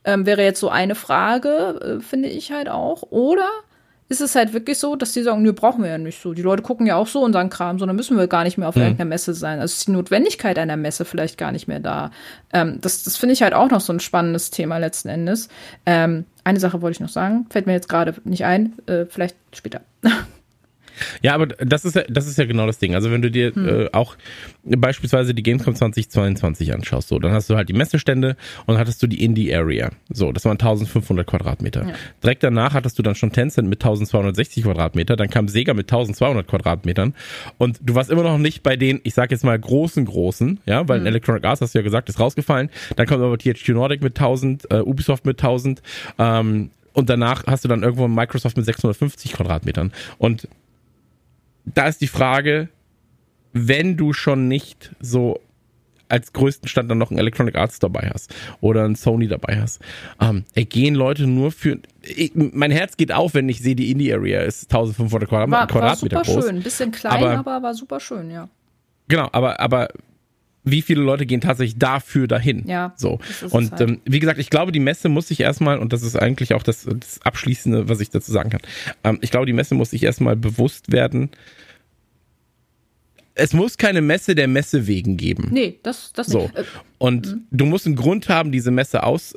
[0.10, 3.04] Ähm, wäre jetzt so eine Frage, äh, finde ich halt auch.
[3.12, 3.50] Oder
[4.10, 6.34] ist es halt wirklich so, dass die sagen, nö, brauchen wir ja nicht so.
[6.34, 8.68] Die Leute gucken ja auch so unseren Kram, so dann müssen wir gar nicht mehr
[8.68, 8.82] auf mhm.
[8.82, 9.60] irgendeiner Messe sein.
[9.60, 12.10] Also ist die Notwendigkeit einer Messe vielleicht gar nicht mehr da.
[12.52, 15.48] Ähm, das das finde ich halt auch noch so ein spannendes Thema letzten Endes.
[15.86, 19.36] Ähm, eine Sache wollte ich noch sagen, fällt mir jetzt gerade nicht ein, äh, vielleicht
[19.54, 19.82] später.
[21.22, 22.96] Ja, aber das ist ja, das ist ja genau das Ding.
[22.96, 23.68] Also wenn du dir hm.
[23.68, 24.16] äh, auch
[24.64, 28.36] beispielsweise die Gamescom 2022 anschaust, so, dann hast du halt die Messestände
[28.66, 29.90] und hattest du die Indie Area.
[30.10, 31.88] So, das waren 1500 Quadratmeter.
[31.88, 31.94] Ja.
[32.24, 36.48] Direkt danach hattest du dann schon Tencent mit 1260 Quadratmeter, dann kam Sega mit 1200
[36.48, 37.14] Quadratmetern
[37.58, 40.88] und du warst immer noch nicht bei den, ich sag jetzt mal großen großen, ja,
[40.88, 41.08] weil hm.
[41.08, 42.70] Electronic Arts hast du ja gesagt, ist rausgefallen.
[42.96, 45.82] Dann kommt aber THQ Nordic mit 1000, äh, Ubisoft mit 1000,
[46.18, 49.92] ähm, und danach hast du dann irgendwo Microsoft mit 650 Quadratmetern.
[50.18, 50.48] Und
[51.74, 52.70] da ist die Frage,
[53.54, 55.40] wenn du schon nicht so
[56.10, 59.80] als größten Stand dann noch ein Electronic Arts dabei hast oder ein Sony dabei hast.
[60.20, 61.80] Ähm, gehen Leute nur für.
[62.02, 65.68] Ich, mein Herz geht auf, wenn ich sehe, die Indie Area ist 1500 Quadrat, war,
[65.68, 66.46] Quadratmeter war super groß.
[66.50, 68.50] schön, ein bisschen klein, aber, aber war super schön, ja.
[69.08, 69.90] Genau, aber, aber
[70.72, 72.68] wie viele Leute gehen tatsächlich dafür dahin.
[72.68, 72.94] Ja.
[72.96, 73.20] So.
[73.50, 73.82] Und halt.
[73.82, 76.64] ähm, wie gesagt, ich glaube, die Messe muss sich erstmal, und das ist eigentlich auch
[76.64, 78.62] das, das Abschließende, was ich dazu sagen kann,
[79.04, 81.30] ähm, ich glaube, die Messe muss sich erstmal bewusst werden,
[83.36, 85.50] es muss keine Messe der Messe wegen geben.
[85.52, 86.50] Nee, das, das so.
[86.54, 86.64] Äh,
[86.98, 87.42] und mhm.
[87.52, 89.34] du musst einen Grund haben, diese Messe aus,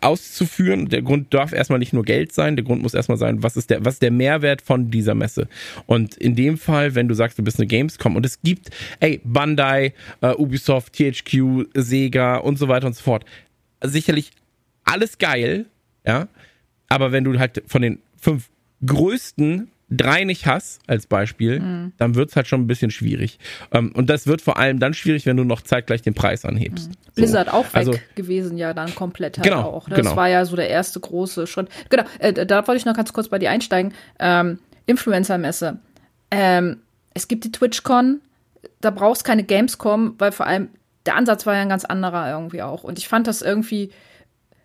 [0.00, 0.88] auszuführen.
[0.88, 3.70] Der Grund darf erstmal nicht nur Geld sein, der Grund muss erstmal sein, was ist
[3.70, 5.48] der, was ist der Mehrwert von dieser Messe?
[5.86, 9.20] Und in dem Fall, wenn du sagst, du bist eine Gamescom und es gibt, ey,
[9.24, 13.24] Bandai, uh, Ubisoft, THQ, Sega und so weiter und so fort.
[13.82, 14.32] Sicherlich
[14.84, 15.66] alles geil,
[16.06, 16.28] ja.
[16.88, 18.50] Aber wenn du halt von den fünf
[18.84, 21.92] größten drei nicht hast, als Beispiel, mhm.
[21.98, 23.38] dann wird es halt schon ein bisschen schwierig.
[23.72, 26.90] Ähm, und das wird vor allem dann schwierig, wenn du noch zeitgleich den Preis anhebst.
[26.90, 26.94] Mhm.
[27.14, 27.54] Blizzard so.
[27.54, 29.88] auch weg also, gewesen, ja, dann komplett halt genau, auch.
[29.88, 30.16] Das genau.
[30.16, 31.68] war ja so der erste große Schritt.
[31.90, 33.92] Genau, äh, da wollte ich noch ganz kurz bei dir einsteigen.
[34.18, 35.78] Ähm, Influencer-Messe.
[36.30, 36.78] Ähm,
[37.14, 38.20] es gibt die TwitchCon,
[38.80, 40.68] da brauchst keine Gamescom, weil vor allem
[41.06, 42.84] der Ansatz war ja ein ganz anderer irgendwie auch.
[42.84, 43.90] Und ich fand das irgendwie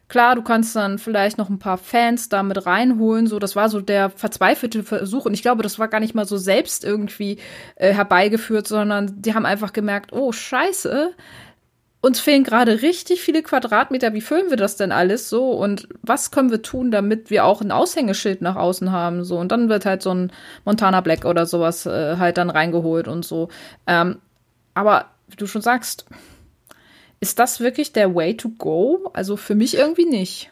[0.10, 3.68] Klar, du kannst dann vielleicht noch ein paar Fans da mit reinholen, so das war
[3.68, 7.40] so der verzweifelte Versuch und ich glaube, das war gar nicht mal so selbst irgendwie
[7.76, 11.14] äh, herbeigeführt, sondern die haben einfach gemerkt, oh Scheiße,
[12.00, 16.32] uns fehlen gerade richtig viele Quadratmeter, wie füllen wir das denn alles so und was
[16.32, 19.86] können wir tun, damit wir auch ein Aushängeschild nach außen haben so und dann wird
[19.86, 20.32] halt so ein
[20.64, 23.50] Montana Black oder sowas äh, halt dann reingeholt und so.
[23.88, 24.20] Ähm,
[24.74, 26.06] aber wie du schon sagst,
[27.20, 29.10] ist das wirklich der Way to go?
[29.14, 30.52] Also für mich irgendwie nicht.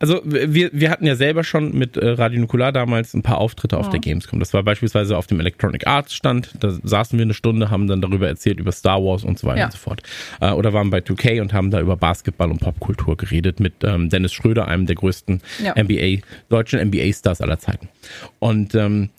[0.00, 3.78] Also wir, wir hatten ja selber schon mit äh, Radio Nukular damals ein paar Auftritte
[3.78, 3.92] auf ja.
[3.92, 4.38] der Gamescom.
[4.38, 6.50] Das war beispielsweise auf dem Electronic Arts Stand.
[6.60, 9.60] Da saßen wir eine Stunde, haben dann darüber erzählt, über Star Wars und so weiter
[9.60, 9.64] ja.
[9.66, 10.02] und so fort.
[10.40, 14.10] Äh, oder waren bei 2K und haben da über Basketball und Popkultur geredet mit ähm,
[14.10, 15.72] Dennis Schröder, einem der größten ja.
[15.82, 17.88] NBA, deutschen NBA-Stars aller Zeiten.
[18.40, 19.10] Und ähm,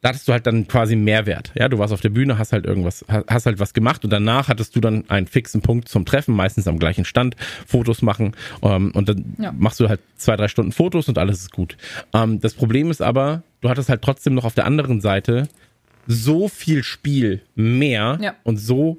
[0.00, 1.52] da hattest du halt dann quasi Mehrwert.
[1.54, 4.48] Ja, du warst auf der Bühne, hast halt irgendwas, hast halt was gemacht und danach
[4.48, 7.36] hattest du dann einen fixen Punkt zum Treffen, meistens am gleichen Stand,
[7.66, 8.32] Fotos machen
[8.62, 9.52] ähm, und dann ja.
[9.52, 11.76] machst du halt zwei, drei Stunden Fotos und alles ist gut.
[12.14, 15.48] Ähm, das Problem ist aber, du hattest halt trotzdem noch auf der anderen Seite
[16.06, 18.34] so viel Spiel mehr ja.
[18.44, 18.98] und so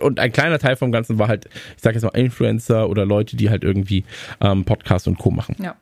[0.00, 3.36] und ein kleiner Teil vom Ganzen war halt, ich sag jetzt mal Influencer oder Leute,
[3.36, 4.04] die halt irgendwie
[4.40, 5.30] ähm, Podcast und Co.
[5.30, 5.54] machen.
[5.60, 5.76] Ja.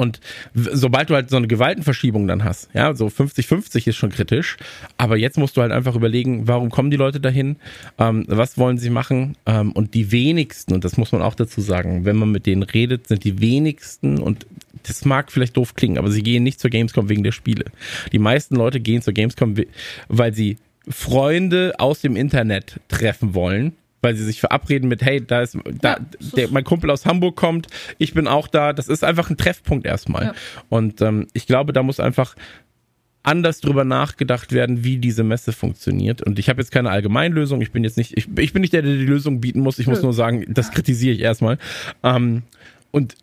[0.00, 0.20] Und
[0.54, 4.56] sobald du halt so eine Gewaltenverschiebung dann hast, ja, so 50-50 ist schon kritisch,
[4.96, 7.56] aber jetzt musst du halt einfach überlegen, warum kommen die Leute dahin,
[7.98, 11.60] ähm, was wollen sie machen ähm, und die wenigsten, und das muss man auch dazu
[11.60, 14.46] sagen, wenn man mit denen redet, sind die wenigsten und
[14.84, 17.64] das mag vielleicht doof klingen, aber sie gehen nicht zur Gamescom wegen der Spiele.
[18.12, 19.56] Die meisten Leute gehen zur Gamescom,
[20.06, 25.42] weil sie Freunde aus dem Internet treffen wollen weil sie sich verabreden mit, hey, da
[25.42, 26.00] ist, da, ja,
[26.36, 27.66] der, mein Kumpel aus Hamburg kommt,
[27.98, 28.72] ich bin auch da.
[28.72, 30.24] Das ist einfach ein Treffpunkt erstmal.
[30.24, 30.34] Ja.
[30.68, 32.34] Und ähm, ich glaube, da muss einfach
[33.22, 36.22] anders drüber nachgedacht werden, wie diese Messe funktioniert.
[36.22, 37.60] Und ich habe jetzt keine Allgemeinlösung.
[37.60, 39.78] Ich bin jetzt nicht, ich, ich bin nicht der, der die Lösung bieten muss.
[39.78, 41.58] Ich muss nur sagen, das kritisiere ich erstmal.
[42.02, 42.42] Ähm,
[42.90, 43.16] und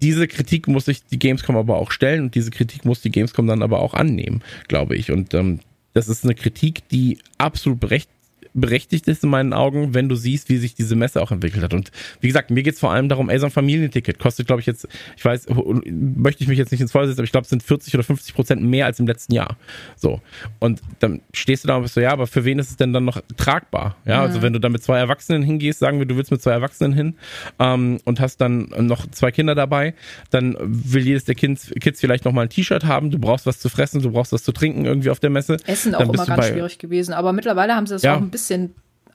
[0.00, 3.46] diese Kritik muss sich die Gamescom aber auch stellen und diese Kritik muss die Gamescom
[3.46, 5.10] dann aber auch annehmen, glaube ich.
[5.10, 5.60] Und ähm,
[5.92, 8.13] das ist eine Kritik, die absolut berechtigt
[8.54, 11.74] berechtigt ist in meinen Augen, wenn du siehst, wie sich diese Messe auch entwickelt hat.
[11.74, 11.90] Und
[12.20, 14.86] wie gesagt, mir geht's vor allem darum, ey, so ein Familienticket kostet, glaube ich, jetzt,
[15.16, 15.46] ich weiß,
[15.84, 18.04] möchte ich mich jetzt nicht ins Feuer setzen, aber ich glaube, es sind 40 oder
[18.04, 19.56] 50 Prozent mehr als im letzten Jahr.
[19.96, 20.20] So.
[20.60, 22.92] Und dann stehst du da und bist so, ja, aber für wen ist es denn
[22.92, 23.96] dann noch tragbar?
[24.04, 24.28] Ja, also mhm.
[24.28, 26.92] also wenn du da mit zwei Erwachsenen hingehst, sagen wir, du willst mit zwei Erwachsenen
[26.92, 27.14] hin
[27.58, 29.94] ähm, und hast dann noch zwei Kinder dabei,
[30.30, 33.58] dann will jedes der Kids, Kids vielleicht noch mal ein T-Shirt haben, du brauchst was
[33.58, 35.56] zu fressen, du brauchst was zu trinken irgendwie auf der Messe.
[35.66, 38.14] Essen auch immer ganz schwierig gewesen, aber mittlerweile haben sie das ja.
[38.14, 38.74] auch ein bisschen bisschen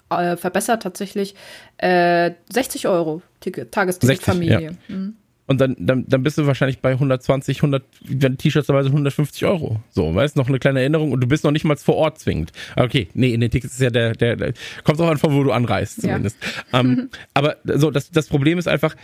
[0.09, 1.35] äh, verbessert tatsächlich.
[1.77, 4.61] Äh, 60 Euro Ticket, Tagesticket Familie.
[4.61, 4.71] Ja.
[4.95, 5.15] Mhm.
[5.45, 9.45] Und dann, dann, dann bist du wahrscheinlich bei 120, 100, wenn T-Shirts dabei sind, 150
[9.45, 9.81] Euro.
[9.89, 12.51] So, weißt noch eine kleine Erinnerung und du bist noch nicht mal vor Ort zwingend.
[12.75, 14.53] Okay, nee, in den Tickets ist ja der, der, der
[14.83, 16.37] kommt auch an, von wo du anreist zumindest.
[16.71, 16.81] Ja.
[16.81, 18.95] Ähm, aber so, das, das Problem ist einfach,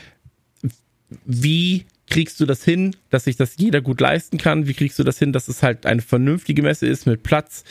[1.25, 4.67] wie kriegst du das hin, dass sich das jeder gut leisten kann?
[4.67, 7.63] Wie kriegst du das hin, dass es halt eine vernünftige Messe ist mit Platz,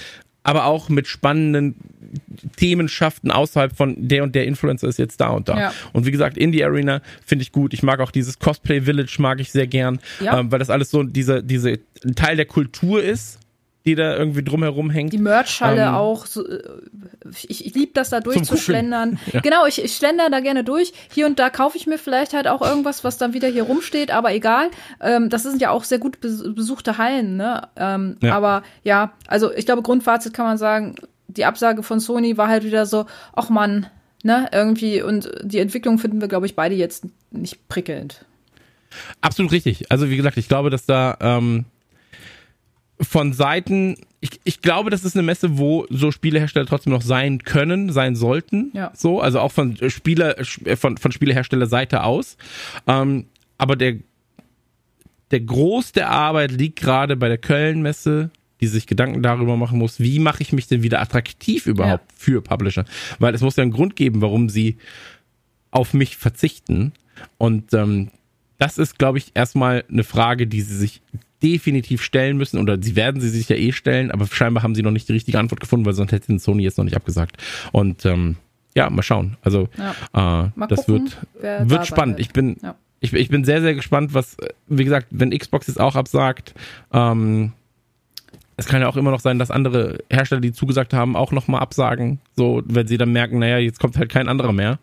[0.45, 1.75] aber auch mit spannenden
[2.57, 5.59] Themenschaften außerhalb von der und der Influencer ist jetzt da und da.
[5.59, 5.73] Ja.
[5.93, 7.75] Und wie gesagt, Indie Arena finde ich gut.
[7.75, 10.39] Ich mag auch dieses Cosplay Village, mag ich sehr gern, ja.
[10.39, 11.81] ähm, weil das alles so diese, diese
[12.15, 13.41] Teil der Kultur ist
[13.85, 15.13] die da irgendwie drumherum hängt.
[15.13, 16.27] Die Merchhalle ähm, auch.
[16.27, 16.63] So, äh,
[17.47, 19.19] ich ich liebe das da durchzuschlendern.
[19.33, 19.41] Ja.
[19.41, 20.93] Genau, ich, ich schlender da gerne durch.
[21.13, 24.11] Hier und da kaufe ich mir vielleicht halt auch irgendwas, was dann wieder hier rumsteht,
[24.11, 24.71] aber egal.
[25.01, 27.69] Ähm, das sind ja auch sehr gut besuchte Hallen, ne?
[27.77, 28.35] Ähm, ja.
[28.35, 30.95] Aber ja, also ich glaube, Grundfazit kann man sagen,
[31.27, 33.87] die Absage von Sony war halt wieder so, ach man,
[34.23, 38.25] ne, irgendwie, und die Entwicklung finden wir, glaube ich, beide jetzt nicht prickelnd.
[39.21, 39.91] Absolut richtig.
[39.91, 41.65] Also wie gesagt, ich glaube, dass da ähm,
[43.01, 47.43] von Seiten, ich, ich glaube, das ist eine Messe, wo so Spielehersteller trotzdem noch sein
[47.43, 48.71] können, sein sollten.
[48.73, 48.93] Ja.
[48.95, 50.37] So, also auch von Spieler,
[50.77, 52.37] von, von Spieleherstellerseite aus.
[52.87, 53.27] Ähm,
[53.59, 53.97] aber der,
[55.31, 58.31] der Groß der Arbeit liegt gerade bei der Köln-Messe,
[58.61, 62.17] die sich Gedanken darüber machen muss, wie mache ich mich denn wieder attraktiv überhaupt ja.
[62.17, 62.85] für Publisher?
[63.19, 64.79] Weil es muss ja einen Grund geben, warum sie
[65.71, 66.93] auf mich verzichten.
[67.37, 68.11] Und ähm,
[68.59, 71.03] das ist, glaube ich, erstmal eine Frage, die sie sich
[71.45, 74.83] definitiv stellen müssen oder sie werden sie sich ja eh stellen, aber scheinbar haben sie
[74.83, 77.37] noch nicht die richtige Antwort gefunden, weil sonst hätte Sony jetzt noch nicht abgesagt.
[77.71, 78.37] Und ähm,
[78.75, 79.37] ja, mal schauen.
[79.43, 80.47] Also ja.
[80.47, 82.19] äh, das gucken, wird, wird spannend.
[82.19, 82.75] Ich bin, ja.
[83.01, 86.55] ich, ich bin sehr, sehr gespannt, was, wie gesagt, wenn Xbox jetzt auch absagt,
[86.93, 87.53] ähm,
[88.57, 91.61] es kann ja auch immer noch sein, dass andere Hersteller, die zugesagt haben, auch nochmal
[91.61, 92.21] absagen.
[92.37, 94.79] So, wenn sie dann merken, naja, jetzt kommt halt kein anderer mehr.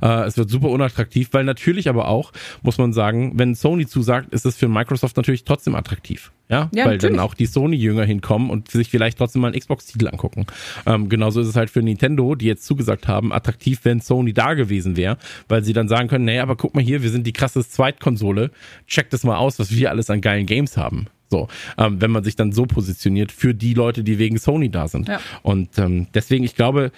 [0.00, 4.32] Äh, es wird super unattraktiv, weil natürlich aber auch, muss man sagen, wenn Sony zusagt,
[4.32, 6.32] ist es für Microsoft natürlich trotzdem attraktiv.
[6.48, 7.16] Ja, ja weil natürlich.
[7.16, 10.46] dann auch die Sony-Jünger hinkommen und sich vielleicht trotzdem mal einen Xbox-Titel angucken.
[10.86, 14.54] Ähm, genauso ist es halt für Nintendo, die jetzt zugesagt haben, attraktiv, wenn Sony da
[14.54, 15.18] gewesen wäre,
[15.48, 18.50] weil sie dann sagen können, naja, aber guck mal hier, wir sind die krasseste Zweitkonsole,
[18.86, 21.06] check das mal aus, was wir alles an geilen Games haben.
[21.30, 24.88] So, ähm, wenn man sich dann so positioniert für die Leute, die wegen Sony da
[24.88, 25.08] sind.
[25.08, 25.20] Ja.
[25.42, 26.90] Und ähm, deswegen, ich glaube,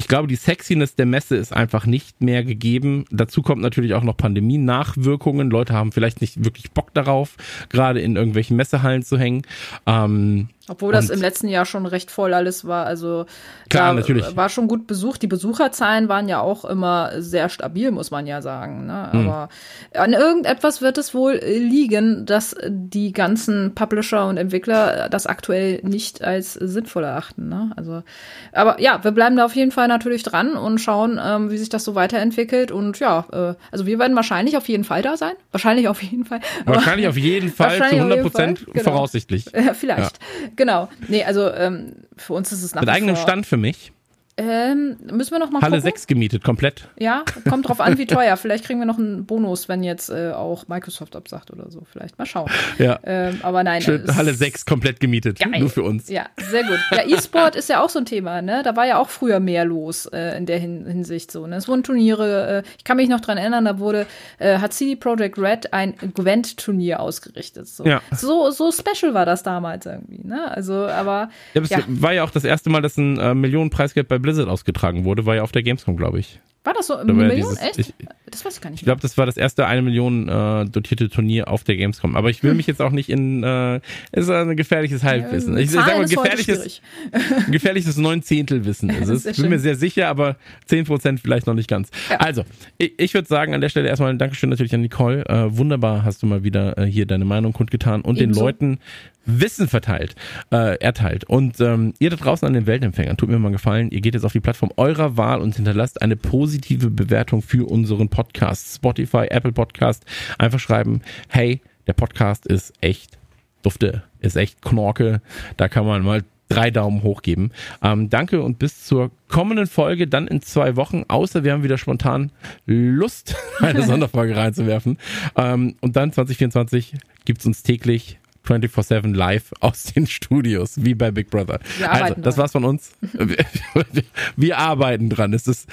[0.00, 3.04] ich glaube, die Sexiness der Messe ist einfach nicht mehr gegeben.
[3.10, 5.50] Dazu kommt natürlich auch noch Pandemie-Nachwirkungen.
[5.50, 7.36] Leute haben vielleicht nicht wirklich Bock darauf,
[7.68, 9.42] gerade in irgendwelchen Messehallen zu hängen.
[9.84, 12.86] Ähm, obwohl das im letzten Jahr schon recht voll alles war.
[12.86, 13.26] Also
[13.68, 14.36] klar, natürlich.
[14.36, 15.20] war schon gut besucht.
[15.20, 18.86] Die Besucherzahlen waren ja auch immer sehr stabil, muss man ja sagen.
[18.86, 19.08] Ne?
[19.10, 19.28] Hm.
[19.28, 19.48] Aber
[19.94, 26.22] an irgendetwas wird es wohl liegen, dass die ganzen Publisher und Entwickler das aktuell nicht
[26.22, 27.48] als sinnvoll erachten.
[27.48, 27.72] Ne?
[27.74, 28.04] Also,
[28.52, 31.68] aber ja, wir bleiben da auf jeden Fall natürlich dran und schauen, ähm, wie sich
[31.68, 32.70] das so weiterentwickelt.
[32.70, 35.34] Und ja, äh, also wir werden wahrscheinlich auf jeden Fall da sein.
[35.50, 36.40] Wahrscheinlich auf jeden Fall.
[36.64, 38.84] Wahrscheinlich auf jeden Fall zu 100 Prozent genau.
[38.84, 39.46] voraussichtlich.
[39.60, 40.18] Ja, vielleicht.
[40.18, 40.50] Ja.
[40.60, 40.90] Genau.
[41.08, 43.92] Nee, also ähm, für uns ist es nach Mit eigenem Stand für mich.
[44.40, 45.92] Ähm, müssen wir noch mal Halle gucken?
[45.92, 46.88] 6 gemietet, komplett.
[46.98, 48.36] Ja, kommt drauf an, wie teuer.
[48.36, 51.82] Vielleicht kriegen wir noch einen Bonus, wenn jetzt äh, auch Microsoft absagt oder so.
[51.90, 52.50] Vielleicht mal schauen.
[52.78, 52.98] Ja.
[53.04, 53.82] Ähm, aber nein.
[53.82, 55.38] Schön, Halle 6 komplett gemietet.
[55.38, 55.60] Geil.
[55.60, 56.08] Nur für uns.
[56.08, 56.78] Ja, sehr gut.
[56.92, 58.62] Ja, E-Sport ist ja auch so ein Thema, ne?
[58.62, 61.46] Da war ja auch früher mehr los äh, in der Hin Hinsicht so.
[61.46, 61.56] Ne?
[61.56, 64.06] Es wurden Turniere, äh, ich kann mich noch dran erinnern, da wurde,
[64.38, 67.68] äh, hat CD Projekt Red ein Gwent-Turnier ausgerichtet.
[67.68, 67.84] So.
[67.84, 68.00] Ja.
[68.12, 70.50] so, so special war das damals irgendwie, ne?
[70.50, 71.30] Also, aber.
[71.54, 71.78] Ja, ja.
[71.88, 75.36] war ja auch das erste Mal, dass ein äh, Millionenpreisgeld bei Blizzard ausgetragen wurde, war
[75.36, 76.40] ja auf der Gamescom, glaube ich.
[76.62, 76.96] War das so?
[76.96, 77.36] Eine Million?
[77.36, 77.78] Dieses, Echt?
[77.78, 77.94] Ich,
[78.26, 78.80] das weiß ich gar nicht.
[78.80, 82.16] Ich glaube, das war das erste eine Million äh, dotierte Turnier auf der Gamescom.
[82.16, 82.58] Aber ich will hm.
[82.58, 83.42] mich jetzt auch nicht in.
[83.42, 83.80] Äh,
[84.12, 85.56] ist ein gefährliches Halbwissen.
[85.56, 86.82] ich sage mal, gefährliches,
[87.50, 89.26] gefährliches Neunzehntelwissen ist es.
[89.26, 90.36] Ich bin mir sehr sicher, aber
[90.66, 91.90] zehn Prozent vielleicht noch nicht ganz.
[92.10, 92.18] Ja.
[92.18, 92.44] Also,
[92.76, 95.24] ich, ich würde sagen, an der Stelle erstmal ein Dankeschön natürlich an Nicole.
[95.26, 98.40] Äh, wunderbar hast du mal wieder äh, hier deine Meinung kundgetan und Ebenso.
[98.40, 98.78] den Leuten
[99.26, 100.14] Wissen verteilt,
[100.50, 101.24] äh, erteilt.
[101.24, 104.14] Und ähm, ihr da draußen an den Weltempfängern, tut mir mal einen Gefallen, ihr geht
[104.14, 108.74] jetzt auf die Plattform eurer Wahl und hinterlasst eine positive Bewertung für unseren Podcast.
[108.74, 110.04] Spotify, Apple Podcast.
[110.38, 113.18] Einfach schreiben, hey, der Podcast ist echt
[113.62, 115.20] dufte, ist echt Knorke.
[115.56, 117.52] Da kann man mal drei Daumen hoch geben.
[117.82, 121.78] Ähm, danke und bis zur kommenden Folge, dann in zwei Wochen, außer wir haben wieder
[121.78, 122.32] spontan
[122.66, 124.98] Lust, eine Sonderfolge reinzuwerfen.
[125.36, 126.94] Ähm, und dann 2024
[127.24, 131.60] gibt's uns täglich 24-7 live aus den Studios, wie bei Big Brother.
[131.86, 132.92] also, das war's von uns.
[133.12, 134.04] Wir,
[134.36, 135.32] wir arbeiten dran.
[135.32, 135.68] Es ist,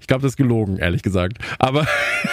[0.00, 1.38] ich glaube, das ist gelogen, ehrlich gesagt.
[1.58, 1.86] Aber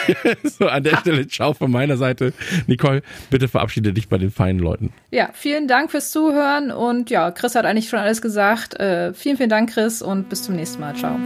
[0.43, 2.33] so an der Stelle, ciao von meiner Seite.
[2.67, 4.93] Nicole, bitte verabschiede dich bei den feinen Leuten.
[5.11, 8.79] Ja, vielen Dank fürs Zuhören und ja, Chris hat eigentlich schon alles gesagt.
[8.79, 10.95] Äh, vielen, vielen Dank, Chris, und bis zum nächsten Mal.
[10.95, 11.17] Ciao.